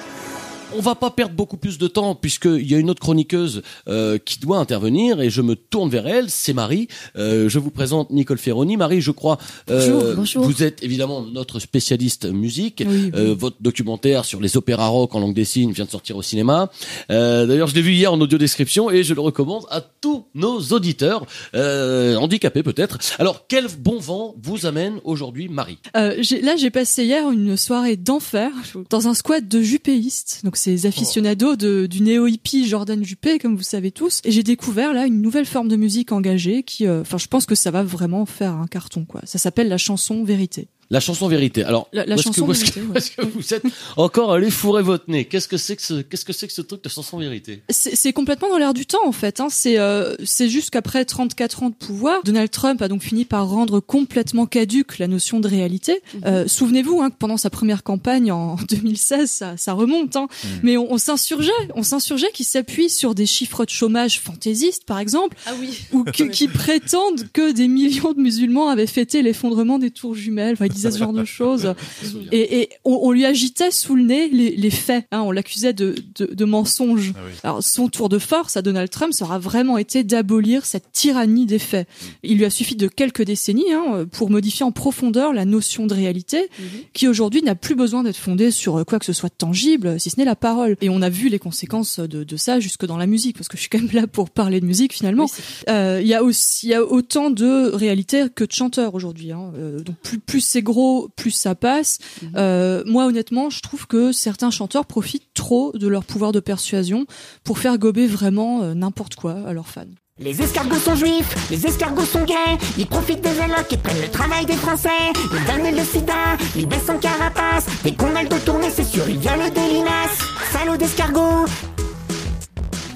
On 0.77 0.81
va 0.81 0.95
pas 0.95 1.11
perdre 1.11 1.35
beaucoup 1.35 1.57
plus 1.57 1.79
de 1.79 1.89
temps 1.89 2.15
puisqu'il 2.15 2.71
y 2.71 2.75
a 2.75 2.79
une 2.79 2.91
autre 2.91 3.01
chroniqueuse 3.01 3.63
euh, 3.89 4.19
qui 4.19 4.39
doit 4.39 4.59
intervenir 4.59 5.21
et 5.23 5.31
je 5.31 5.41
me 5.41 5.57
tourne 5.57 5.89
vers 5.89 6.07
elle, 6.07 6.29
c'est 6.29 6.53
Marie. 6.53 6.89
Euh, 7.17 7.49
je 7.49 7.59
vous 7.59 7.71
présente 7.71 8.11
Nicole 8.11 8.37
Ferroni. 8.37 8.77
Marie, 8.77 9.01
je 9.01 9.11
crois, 9.11 9.39
euh, 9.71 9.91
Bonjour, 9.91 10.15
bonjour. 10.17 10.45
vous 10.45 10.63
êtes 10.63 10.83
évidemment 10.83 11.23
notre 11.23 11.59
spécialiste 11.59 12.27
musique. 12.27 12.85
Oui, 12.87 13.11
Euh, 13.15 13.35
votre 13.37 13.57
documentaire 13.61 14.27
sur 14.27 14.41
les 14.41 14.59
opéras 14.59 14.89
rock 14.89 15.15
en 15.15 15.21
langue 15.21 15.35
des 15.35 15.47
signes 15.47 15.73
vient 15.73 15.87
de 15.87 15.91
sortir 15.91 16.17
au 16.17 16.23
cinéma. 16.23 16.71
Euh, 17.11 17.47
D'ailleurs, 17.47 17.69
je 17.69 17.75
l'ai 17.75 17.81
vu 17.83 17.93
hier 17.93 18.13
en 18.13 18.21
audio 18.21 18.37
description 18.37 18.91
et 18.91 19.03
je 19.05 19.15
le 19.15 19.21
recommande 19.23 19.65
à 19.71 19.81
tous 19.81 20.27
nos 20.35 20.61
auditeurs, 20.61 21.25
euh, 21.55 22.17
handicapés 22.17 22.63
peut-être. 22.63 22.99
Alors, 23.19 23.47
quel 23.49 23.69
bon 23.79 23.99
vent 23.99 24.35
vous 24.43 24.67
amène 24.67 25.01
aujourd'hui, 25.05 25.49
Marie? 25.49 25.79
Euh, 25.97 26.23
là, 26.43 26.57
j'ai 26.57 26.71
passé 26.71 27.05
hier 27.05 27.31
une 27.31 27.57
soirée 27.57 27.97
d'enfer 27.97 28.51
dans 28.91 29.09
un 29.09 29.15
squat 29.15 29.49
de 29.49 29.63
jupéistes. 29.63 30.41
Donc 30.45 30.58
ces 30.59 30.87
aficionados 30.87 31.57
de, 31.57 31.87
du 31.87 32.03
néo-hippie 32.03 32.67
Jordan 32.67 33.03
Juppé, 33.05 33.39
comme 33.39 33.57
vous 33.57 33.63
savez 33.63 33.91
tous. 33.91 34.21
Et 34.25 34.31
j'ai 34.31 34.43
découvert 34.43 34.93
là 34.93 35.07
une 35.07 35.23
nouvelle 35.23 35.47
forme 35.47 35.69
de 35.69 35.77
musique 35.77 36.13
engagée 36.13 36.63
qui, 36.63 36.87
euh, 36.87 37.01
enfin, 37.01 37.19
je 37.19 37.29
pense 37.29 37.47
que 37.47 37.55
ça 37.55 37.71
va 37.71 37.83
vraiment 37.83 38.27
faire 38.27 38.53
un 38.53 38.67
carton, 38.67 39.05
quoi. 39.05 39.23
Ça 39.25 39.39
s'appelle 39.39 39.69
la 39.69 39.79
chanson 39.79 40.25
vérité. 40.25 40.69
La 40.91 41.01
chanson 41.01 41.29
vérité. 41.29 41.65
Alors, 41.65 41.89
La- 41.93 42.17
chanson 42.17 42.43
que, 42.45 42.49
où 42.49 42.53
est-ce 42.53 42.65
que- 42.73 42.81
vérité, 42.81 43.21
ouais. 43.21 43.27
que 43.27 43.31
vous 43.33 43.55
êtes 43.55 43.63
encore 43.99 44.33
allé 44.33 44.51
fourrer 44.51 44.83
votre 44.83 45.05
nez? 45.11 45.27
Qu'est-ce 45.27 45.47
que 45.47 45.59
c'est 45.59 45.77
que 45.77 45.83
ce, 45.83 46.01
qu'est-ce 46.01 46.25
que 46.25 46.33
c'est 46.33 46.47
que 46.47 46.53
ce 46.53 46.63
truc 46.63 46.83
de 46.83 46.89
chanson 46.89 47.19
vérité? 47.19 47.63
C'est 47.69 48.13
complètement 48.15 48.49
dans 48.49 48.57
l'air 48.57 48.73
du 48.73 48.87
temps 48.87 49.07
en 49.07 49.13
fait. 49.13 49.41
Hein. 49.41 49.49
C'est 49.51 49.79
euh, 49.79 50.15
c'est 50.25 50.49
juste 50.49 50.71
qu'après 50.71 51.05
34 51.05 51.63
ans 51.65 51.69
de 51.71 51.75
pouvoir, 51.75 52.23
Donald 52.25 52.51
Trump 52.51 52.81
a 52.81 52.89
donc 52.89 53.03
fini 53.03 53.27
par 53.27 53.47
rendre 53.49 53.81
complètement 53.81 54.47
caduque 54.47 54.99
la 54.99 55.09
notion 55.09 55.41
de 55.41 55.49
réalité. 55.49 56.01
Euh, 56.25 56.47
Souvenez-vous 56.49 57.01
hein, 57.03 57.11
que 57.11 57.17
pendant 57.19 57.37
sa 57.37 57.51
première 57.51 57.83
campagne 57.83 58.33
en 58.33 58.57
2016, 58.71 59.31
ça, 59.31 59.57
ça 59.59 59.75
remonte. 59.75 60.17
Hein. 60.17 60.29
Mais 60.63 60.79
on, 60.79 60.97
s'insurgeait, 60.97 61.53
on 61.75 61.83
s'insurgeait 61.83 62.31
qui 62.33 62.45
s'appuie 62.45 62.89
sur 62.89 63.15
des 63.15 63.27
chiffres 63.27 63.65
de 63.67 63.71
chômage 63.71 64.21
fantaisistes 64.21 64.85
par 64.85 64.99
exemple, 65.01 65.37
Ah 65.47 65.53
oui. 65.61 65.79
ou 65.93 66.05
qui, 66.05 66.31
qui 66.31 66.49
prétendent 66.49 67.29
que 67.35 67.53
des 67.53 67.69
millions 67.69 68.15
de 68.15 68.21
musulmans 68.21 68.69
avaient 68.71 68.87
fêté 68.87 69.21
l'effondrement 69.23 69.79
des 69.79 69.91
tours 69.91 70.15
jumelles. 70.15 70.55
Enfin, 70.55 70.69
ils 70.79 70.83
disaient 70.83 70.91
ce 70.93 70.99
genre 70.99 71.13
de 71.13 71.25
choses. 71.25 71.75
Et, 72.33 72.61
et 72.61 72.69
on, 72.85 73.01
on 73.03 73.13
lui 73.13 73.25
agitait 73.25 73.71
sous 73.71 73.95
le 73.95 74.03
nez 74.03 74.29
les, 74.29 74.55
les 74.55 74.71
faits. 74.71 75.07
Hein, 75.13 75.21
on 75.23 75.31
l'accusait 75.31 75.73
de, 75.73 75.95
de, 76.17 76.27
de 76.27 76.45
mensonges. 76.45 77.13
Alors 77.43 77.63
son 77.63 77.89
tour 77.89 78.09
de 78.09 78.19
force 78.19 78.57
à 78.57 78.63
Donald 78.63 78.91
Trump, 78.91 79.13
ça 79.13 79.25
aura 79.25 79.39
vraiment 79.39 79.79
été 79.79 80.05
d'abolir 80.05 80.65
cette 80.65 80.93
tyrannie 80.93 81.47
des 81.47 81.59
faits. 81.59 81.89
Il 82.23 82.39
lui 82.39 82.45
a 82.45 82.51
suffi 82.51 82.77
de 82.77 82.89
quelques 82.89 83.23
décennies 83.23 83.73
hein, 83.73 84.07
pour 84.11 84.31
modifier 84.31 84.65
en 84.65 84.73
profondeur 84.73 85.33
la 85.33 85.45
notion 85.45 85.87
de 85.87 85.95
réalité, 85.95 86.49
qui 86.93 87.09
aujourd'hui 87.09 87.43
n'a 87.43 87.55
plus 87.55 87.75
besoin 87.75 88.03
d'être 88.03 88.17
fondée 88.17 88.51
sur 88.51 88.85
quoi 88.87 88.99
que 88.99 89.05
ce 89.07 89.13
soit 89.13 89.29
de 89.31 89.35
tangible, 89.35 89.99
si 90.01 90.11
ce 90.11 90.19
n'est 90.19 90.25
la 90.25 90.37
parole. 90.37 90.77
Et 90.81 90.89
on 90.89 91.03
a 91.03 91.09
vu 91.11 91.29
les 91.29 91.39
conséquences 91.39 91.99
de, 92.01 92.25
de 92.25 92.37
ça 92.37 92.61
jusque 92.61 92.87
dans 92.87 92.97
la 92.97 93.07
musique, 93.07 93.37
parce 93.37 93.49
que 93.49 93.57
je 93.57 93.63
suis 93.63 93.71
quand 93.71 93.81
même 93.81 93.91
là 93.93 94.07
pour 94.07 94.31
parler 94.31 94.61
de 94.61 94.67
musique 94.67 94.93
finalement. 94.93 95.27
Euh, 95.69 96.01
Il 96.03 96.09
y 96.09 96.15
a 96.15 96.23
aussi 96.23 96.67
il 96.69 96.71
y 96.71 96.75
a 96.75 96.83
autant 96.85 97.31
de 97.31 97.71
réalité 97.75 98.27
que 98.35 98.45
de 98.45 98.53
chanteurs 98.53 98.95
aujourd'hui. 98.95 99.33
Hein. 99.33 99.53
Euh, 99.57 99.81
donc 99.81 99.97
plus 100.03 100.19
plus 100.19 100.41
c'est 100.41 100.63
gros, 100.69 101.09
plus 101.17 101.31
ça 101.31 101.55
passe. 101.55 101.99
Euh, 102.37 102.83
moi 102.87 103.07
honnêtement, 103.07 103.51
je 103.51 103.61
trouve 103.61 103.87
que 103.87 104.13
certains 104.13 104.51
chanteurs 104.51 104.87
profitent 104.87 105.33
trop 105.35 105.73
de 105.75 105.89
leur 105.89 106.05
pouvoir 106.05 106.33
de 106.33 106.41
persuasion 106.41 107.07
pour 107.43 107.59
faire 107.59 107.79
gober 107.79 108.07
vraiment 108.07 108.63
euh, 108.63 108.75
n'importe 108.75 109.15
quoi 109.15 109.37
à 109.47 109.53
leurs 109.53 109.69
fans. 109.69 109.95
Les 110.21 110.43
escargots 110.43 110.79
sont 110.79 110.97
juifs, 110.97 111.33
les 111.49 111.65
escargots 111.65 112.05
sont 112.05 112.25
gays, 112.25 112.59
ils 112.77 112.87
profitent 112.87 113.21
des 113.21 113.39
éloques 113.39 113.73
et 113.73 113.77
prennent 113.77 114.03
le 114.03 114.09
travail 114.09 114.45
des 114.47 114.55
Français. 114.57 115.13
Ils 115.15 115.47
donnent 115.47 115.77
le 115.77 115.85
sida, 115.85 116.37
ils 116.57 116.67
baissent 116.67 116.91
en 116.91 116.99
carapace. 116.99 117.67
Dès 117.85 117.93
qu'on 117.93 118.15
a 118.17 118.25
le 118.25 118.29
dos 118.29 118.39
tourné, 118.45 118.69
c'est 118.75 118.85
sûr, 118.85 119.09
ils 119.09 119.19
violent 119.19 119.49
des 119.49 119.75
limaces. 119.75 120.19
Salaud 120.53 120.77
d'escargots, 120.77 121.47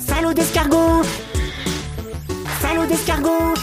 salaud 0.04 0.34
d'escargots, 0.34 1.02
salaud 2.60 2.86
d'escargots. 2.86 3.54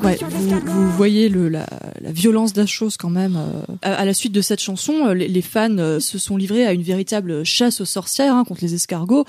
Ouais, 0.00 0.18
vous, 0.20 0.60
vous 0.66 0.90
voyez 0.92 1.28
le, 1.28 1.48
la, 1.48 1.66
la 2.00 2.12
violence 2.12 2.52
de 2.52 2.60
la 2.60 2.66
chose 2.66 2.96
quand 2.96 3.10
même. 3.10 3.36
euh. 3.36 3.62
À, 3.82 3.94
à 3.94 4.04
la 4.04 4.14
suite 4.14 4.32
de 4.32 4.40
cette 4.40 4.60
chanson, 4.60 5.06
euh, 5.06 5.14
les, 5.14 5.28
les 5.28 5.42
fans 5.42 5.76
euh, 5.78 6.00
se 6.00 6.18
sont 6.18 6.36
livrés 6.36 6.66
à 6.66 6.72
une 6.72 6.82
véritable 6.82 7.44
chasse 7.44 7.80
aux 7.80 7.84
sorcières 7.84 8.34
hein, 8.34 8.44
contre 8.44 8.62
les 8.62 8.74
escargots. 8.74 9.24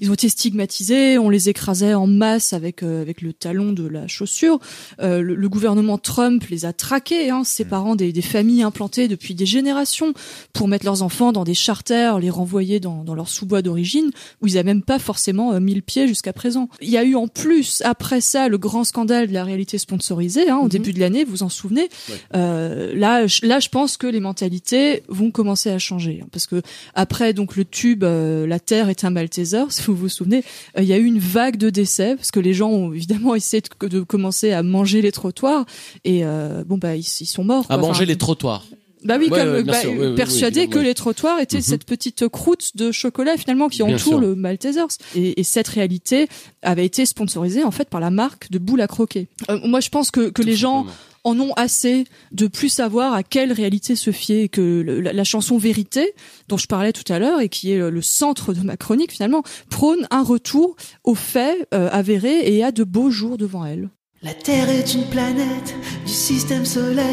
Ils 0.00 0.10
ont 0.10 0.14
été 0.14 0.28
stigmatisés, 0.28 1.18
on 1.18 1.28
les 1.28 1.48
écrasait 1.48 1.94
en 1.94 2.06
masse 2.06 2.52
avec 2.52 2.82
euh, 2.82 3.02
avec 3.02 3.20
le 3.20 3.32
talon 3.32 3.72
de 3.72 3.86
la 3.86 4.06
chaussure. 4.08 4.58
Euh, 5.00 5.20
le, 5.20 5.34
le 5.34 5.48
gouvernement 5.48 5.98
Trump 5.98 6.44
les 6.50 6.64
a 6.64 6.72
traqués, 6.72 7.30
hein, 7.30 7.44
séparant 7.44 7.94
des, 7.94 8.12
des 8.12 8.22
familles 8.22 8.62
implantées 8.62 9.08
depuis 9.08 9.34
des 9.34 9.46
générations 9.46 10.14
pour 10.52 10.66
mettre 10.68 10.86
leurs 10.86 11.02
enfants 11.02 11.32
dans 11.32 11.44
des 11.44 11.54
charters, 11.54 12.18
les 12.18 12.30
renvoyer 12.30 12.80
dans, 12.80 13.04
dans 13.04 13.14
leur 13.14 13.28
sous-bois 13.28 13.62
d'origine, 13.62 14.10
où 14.40 14.46
ils 14.46 14.54
n'avaient 14.54 14.64
même 14.64 14.82
pas 14.82 14.98
forcément 14.98 15.52
euh, 15.52 15.60
mis 15.60 15.74
le 15.74 15.82
pied 15.82 16.08
jusqu'à 16.08 16.32
présent. 16.32 16.68
Il 16.80 16.88
y 16.90 16.96
a 16.96 17.04
eu 17.04 17.14
en 17.14 17.28
plus, 17.28 17.82
après 17.84 18.20
ça, 18.20 18.48
le 18.48 18.58
grand 18.58 18.84
scandale 18.84 19.28
de 19.28 19.32
la 19.32 19.44
réalité 19.44 19.76
sponsorisée, 19.78 20.05
hein, 20.48 20.58
au 20.62 20.68
début 20.68 20.92
de 20.92 21.00
l'année, 21.00 21.24
vous 21.24 21.30
vous 21.32 21.42
en 21.42 21.48
souvenez. 21.48 21.88
Euh, 22.34 22.94
là, 22.94 23.26
je- 23.26 23.44
là, 23.46 23.60
je 23.60 23.68
pense 23.68 23.96
que 23.96 24.06
les 24.06 24.20
mentalités 24.20 25.02
vont 25.08 25.30
commencer 25.30 25.70
à 25.70 25.78
changer, 25.78 26.20
hein, 26.22 26.28
parce 26.32 26.46
que 26.46 26.62
après 26.94 27.32
donc 27.32 27.56
le 27.56 27.64
tube 27.64 28.04
euh, 28.04 28.46
La 28.46 28.60
Terre 28.60 28.88
est 28.88 29.04
un 29.04 29.10
Malteser, 29.10 29.64
si 29.70 29.82
vous 29.82 29.94
vous 29.94 30.08
souvenez, 30.08 30.44
euh, 30.78 30.82
il 30.82 30.88
y 30.88 30.92
a 30.92 30.98
eu 30.98 31.04
une 31.04 31.18
vague 31.18 31.56
de 31.56 31.70
décès 31.70 32.16
parce 32.16 32.30
que 32.30 32.40
les 32.40 32.54
gens 32.54 32.70
ont 32.70 32.92
évidemment 32.92 33.34
essayé 33.36 33.62
de, 33.80 33.88
de 33.88 34.00
commencer 34.00 34.52
à 34.52 34.62
manger 34.62 35.02
les 35.02 35.12
trottoirs 35.12 35.64
et 36.04 36.24
euh, 36.24 36.64
bon 36.64 36.78
bah 36.78 36.96
ils, 36.96 37.00
ils 37.20 37.26
sont 37.26 37.44
morts. 37.44 37.64
À 37.68 37.74
quoi. 37.76 37.88
manger 37.88 37.90
Enfin, 38.02 38.04
les 38.04 38.16
trottoirs. 38.16 38.64
Bah 39.06 39.16
oui, 39.18 39.28
Ouais, 39.30 39.38
comme 39.38 39.62
bah, 39.62 39.80
sûr, 39.80 40.14
persuadé 40.14 40.68
que 40.68 40.78
les 40.78 40.94
trottoirs 40.94 41.40
étaient 41.40 41.56
Mhm. 41.58 41.62
cette 41.62 41.84
petite 41.84 42.28
croûte 42.28 42.76
de 42.76 42.92
chocolat 42.92 43.36
finalement 43.36 43.68
qui 43.68 43.82
Bien 43.82 43.94
entoure 43.94 43.98
sûr. 43.98 44.20
le 44.20 44.34
Maltesers. 44.34 44.98
Et, 45.14 45.40
et 45.40 45.44
cette 45.44 45.68
réalité 45.68 46.28
avait 46.62 46.84
été 46.86 47.06
sponsorisée 47.06 47.64
en 47.64 47.70
fait 47.70 47.88
par 47.88 48.00
la 48.00 48.10
marque 48.10 48.50
de 48.50 48.58
boules 48.58 48.80
à 48.80 48.86
croquer. 48.86 49.28
Euh, 49.50 49.58
moi, 49.64 49.80
je 49.80 49.88
pense 49.88 50.10
que, 50.10 50.28
que 50.30 50.42
les 50.42 50.56
gens 50.56 50.86
en 51.24 51.40
ont 51.40 51.52
assez 51.56 52.04
de 52.30 52.46
plus 52.46 52.68
savoir 52.68 53.12
à 53.12 53.22
quelle 53.24 53.52
réalité 53.52 53.96
se 53.96 54.12
fier 54.12 54.42
et 54.44 54.48
que 54.48 54.60
le- 54.86 55.00
la, 55.00 55.12
la 55.12 55.24
chanson 55.24 55.58
Vérité 55.58 56.12
dont 56.48 56.56
je 56.56 56.68
parlais 56.68 56.92
tout 56.92 57.10
à 57.12 57.18
l'heure 57.18 57.40
et 57.40 57.48
qui 57.48 57.72
est 57.72 57.78
le, 57.78 57.90
le 57.90 58.02
centre 58.02 58.52
de 58.54 58.60
ma 58.60 58.76
chronique 58.76 59.10
finalement 59.12 59.42
prône 59.68 60.06
un 60.12 60.22
retour 60.22 60.76
aux 61.02 61.16
faits 61.16 61.66
euh, 61.74 61.88
avérés 61.90 62.54
et 62.56 62.62
à 62.62 62.70
de 62.70 62.84
beaux 62.84 63.10
jours 63.10 63.38
devant 63.38 63.64
elle. 63.64 63.88
La 64.22 64.34
Terre 64.34 64.70
est 64.70 64.94
une 64.94 65.04
planète 65.04 65.74
du 66.06 66.12
système 66.12 66.64
solaire, 66.64 67.04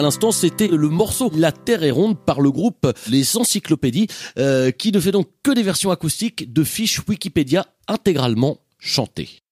À 0.00 0.02
l'instant, 0.02 0.32
c'était 0.32 0.66
le 0.66 0.88
morceau 0.88 1.30
La 1.36 1.52
Terre 1.52 1.84
est 1.84 1.90
ronde 1.90 2.18
par 2.18 2.40
le 2.40 2.50
groupe 2.50 2.90
Les 3.10 3.36
Encyclopédies, 3.36 4.06
euh, 4.38 4.70
qui 4.70 4.92
ne 4.92 4.98
fait 4.98 5.12
donc 5.12 5.28
que 5.42 5.50
des 5.50 5.62
versions 5.62 5.90
acoustiques 5.90 6.50
de 6.50 6.64
fiches 6.64 7.02
Wikipédia 7.06 7.66
intégralement 7.86 8.56
chantées. 8.78 9.42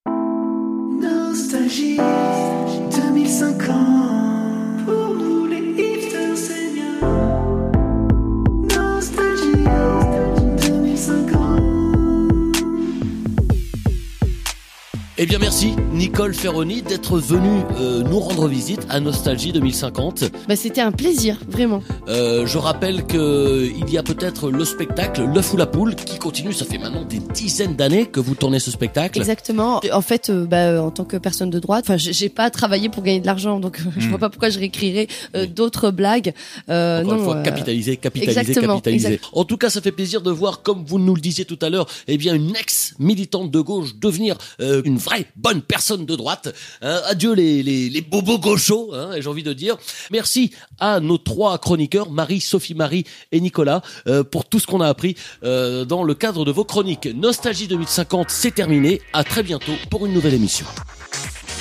Eh 15.20 15.26
bien 15.26 15.40
merci 15.40 15.72
Nicole 15.92 16.32
Ferroni 16.32 16.80
d'être 16.80 17.18
venue 17.18 17.62
euh, 17.80 18.04
nous 18.04 18.20
rendre 18.20 18.46
visite 18.46 18.86
à 18.88 19.00
Nostalgie 19.00 19.50
2050. 19.50 20.24
Bah, 20.46 20.54
c'était 20.54 20.80
un 20.80 20.92
plaisir, 20.92 21.38
vraiment. 21.48 21.82
Euh, 22.06 22.46
je 22.46 22.56
rappelle 22.56 23.04
que 23.04 23.68
il 23.68 23.90
y 23.92 23.98
a 23.98 24.04
peut-être 24.04 24.48
le 24.52 24.64
spectacle 24.64 25.24
L'œuf 25.34 25.52
ou 25.52 25.56
la 25.56 25.66
poule 25.66 25.96
qui 25.96 26.18
continue. 26.20 26.52
Ça 26.52 26.64
fait 26.64 26.78
maintenant 26.78 27.04
des 27.04 27.18
dizaines 27.18 27.74
d'années 27.74 28.06
que 28.06 28.20
vous 28.20 28.36
tournez 28.36 28.60
ce 28.60 28.70
spectacle. 28.70 29.18
Exactement. 29.18 29.80
En 29.92 30.02
fait, 30.02 30.30
euh, 30.30 30.46
bah, 30.46 30.66
euh, 30.68 30.78
en 30.78 30.92
tant 30.92 31.04
que 31.04 31.16
personne 31.16 31.50
de 31.50 31.58
droite, 31.58 31.86
enfin, 31.88 31.96
j'ai 31.96 32.28
pas 32.28 32.48
travaillé 32.50 32.88
pour 32.88 33.02
gagner 33.02 33.18
de 33.18 33.26
l'argent, 33.26 33.58
donc 33.58 33.80
euh, 33.80 33.90
je 33.98 34.06
Hmm. 34.06 34.10
vois 34.10 34.18
pas 34.18 34.30
pourquoi 34.30 34.50
je 34.50 34.60
réécrirais 34.60 35.08
euh, 35.34 35.46
d'autres 35.46 35.90
blagues. 35.90 36.32
Euh, 36.68 37.00
Encore 37.00 37.12
non, 37.14 37.18
une 37.18 37.24
fois, 37.24 37.36
euh, 37.38 37.42
capitaliser, 37.42 37.96
capitaliser, 37.96 38.38
exactement, 38.40 38.74
capitaliser. 38.76 39.08
exact. 39.14 39.24
En 39.32 39.44
tout 39.44 39.56
cas, 39.56 39.68
ça 39.68 39.80
fait 39.80 39.90
plaisir 39.92 40.20
de 40.22 40.30
voir, 40.30 40.62
comme 40.62 40.84
vous 40.86 41.00
nous 41.00 41.16
le 41.16 41.20
disiez 41.20 41.44
tout 41.44 41.58
à 41.60 41.70
l'heure, 41.70 41.86
eh 42.06 42.16
bien, 42.16 42.34
une 42.36 42.54
ex-militante 42.54 43.50
de 43.50 43.60
gauche 43.60 43.96
devenir 43.96 44.38
euh, 44.60 44.80
une 44.84 44.98
vraies 45.08 45.26
bonnes 45.36 45.62
personnes 45.62 46.04
de 46.04 46.16
droite. 46.16 46.54
Hein, 46.82 47.00
adieu 47.06 47.32
les, 47.32 47.62
les, 47.62 47.88
les 47.88 48.00
bobos 48.02 48.38
gauchos, 48.38 48.90
hein, 48.94 49.12
j'ai 49.18 49.28
envie 49.28 49.42
de 49.42 49.54
dire. 49.54 49.76
Merci 50.10 50.52
à 50.78 51.00
nos 51.00 51.18
trois 51.18 51.56
chroniqueurs, 51.58 52.10
Marie, 52.10 52.40
Sophie, 52.40 52.74
Marie 52.74 53.04
et 53.32 53.40
Nicolas, 53.40 53.80
euh, 54.06 54.22
pour 54.22 54.44
tout 54.44 54.58
ce 54.58 54.66
qu'on 54.66 54.80
a 54.80 54.88
appris 54.88 55.16
euh, 55.44 55.84
dans 55.84 56.04
le 56.04 56.14
cadre 56.14 56.44
de 56.44 56.52
vos 56.52 56.64
chroniques. 56.64 57.08
Nostalgie 57.14 57.68
2050, 57.68 58.28
c'est 58.28 58.54
terminé. 58.54 59.00
À 59.12 59.24
très 59.24 59.42
bientôt 59.42 59.72
pour 59.90 60.04
une 60.04 60.12
nouvelle 60.12 60.34
émission. 60.34 60.66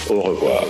Au 0.09 0.21
revoir. 0.21 0.63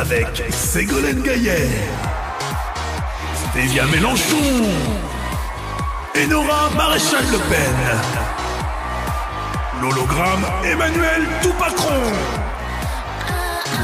Avec 0.00 0.42
Ségolène 0.50 1.22
Gaillère, 1.22 1.68
Stéphia 3.50 3.84
Mélenchon 3.86 4.36
et 6.14 6.26
Nora 6.26 6.70
Maréchal 6.74 7.22
Le 7.30 7.38
Pen. 7.38 7.76
L'hologramme 9.82 10.46
Emmanuel 10.64 11.26
Toupatron. 11.42 12.00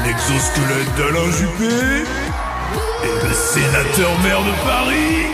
L'exosquelette 0.05 0.95
d'Alain 0.97 1.31
Juppé 1.31 2.03
et 3.03 3.27
le 3.27 3.33
sénateur 3.33 4.19
maire 4.23 4.41
de 4.41 4.67
Paris, 4.67 5.27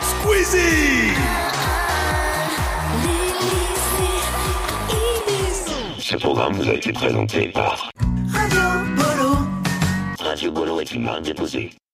Squeezie. 0.00 1.14
Ce 5.98 6.16
programme 6.16 6.52
vous 6.54 6.68
a 6.68 6.74
été 6.74 6.92
présenté 6.92 7.48
par 7.48 7.90
Radio 10.90 11.34
Bolo. 11.34 11.48
Radio 11.48 11.87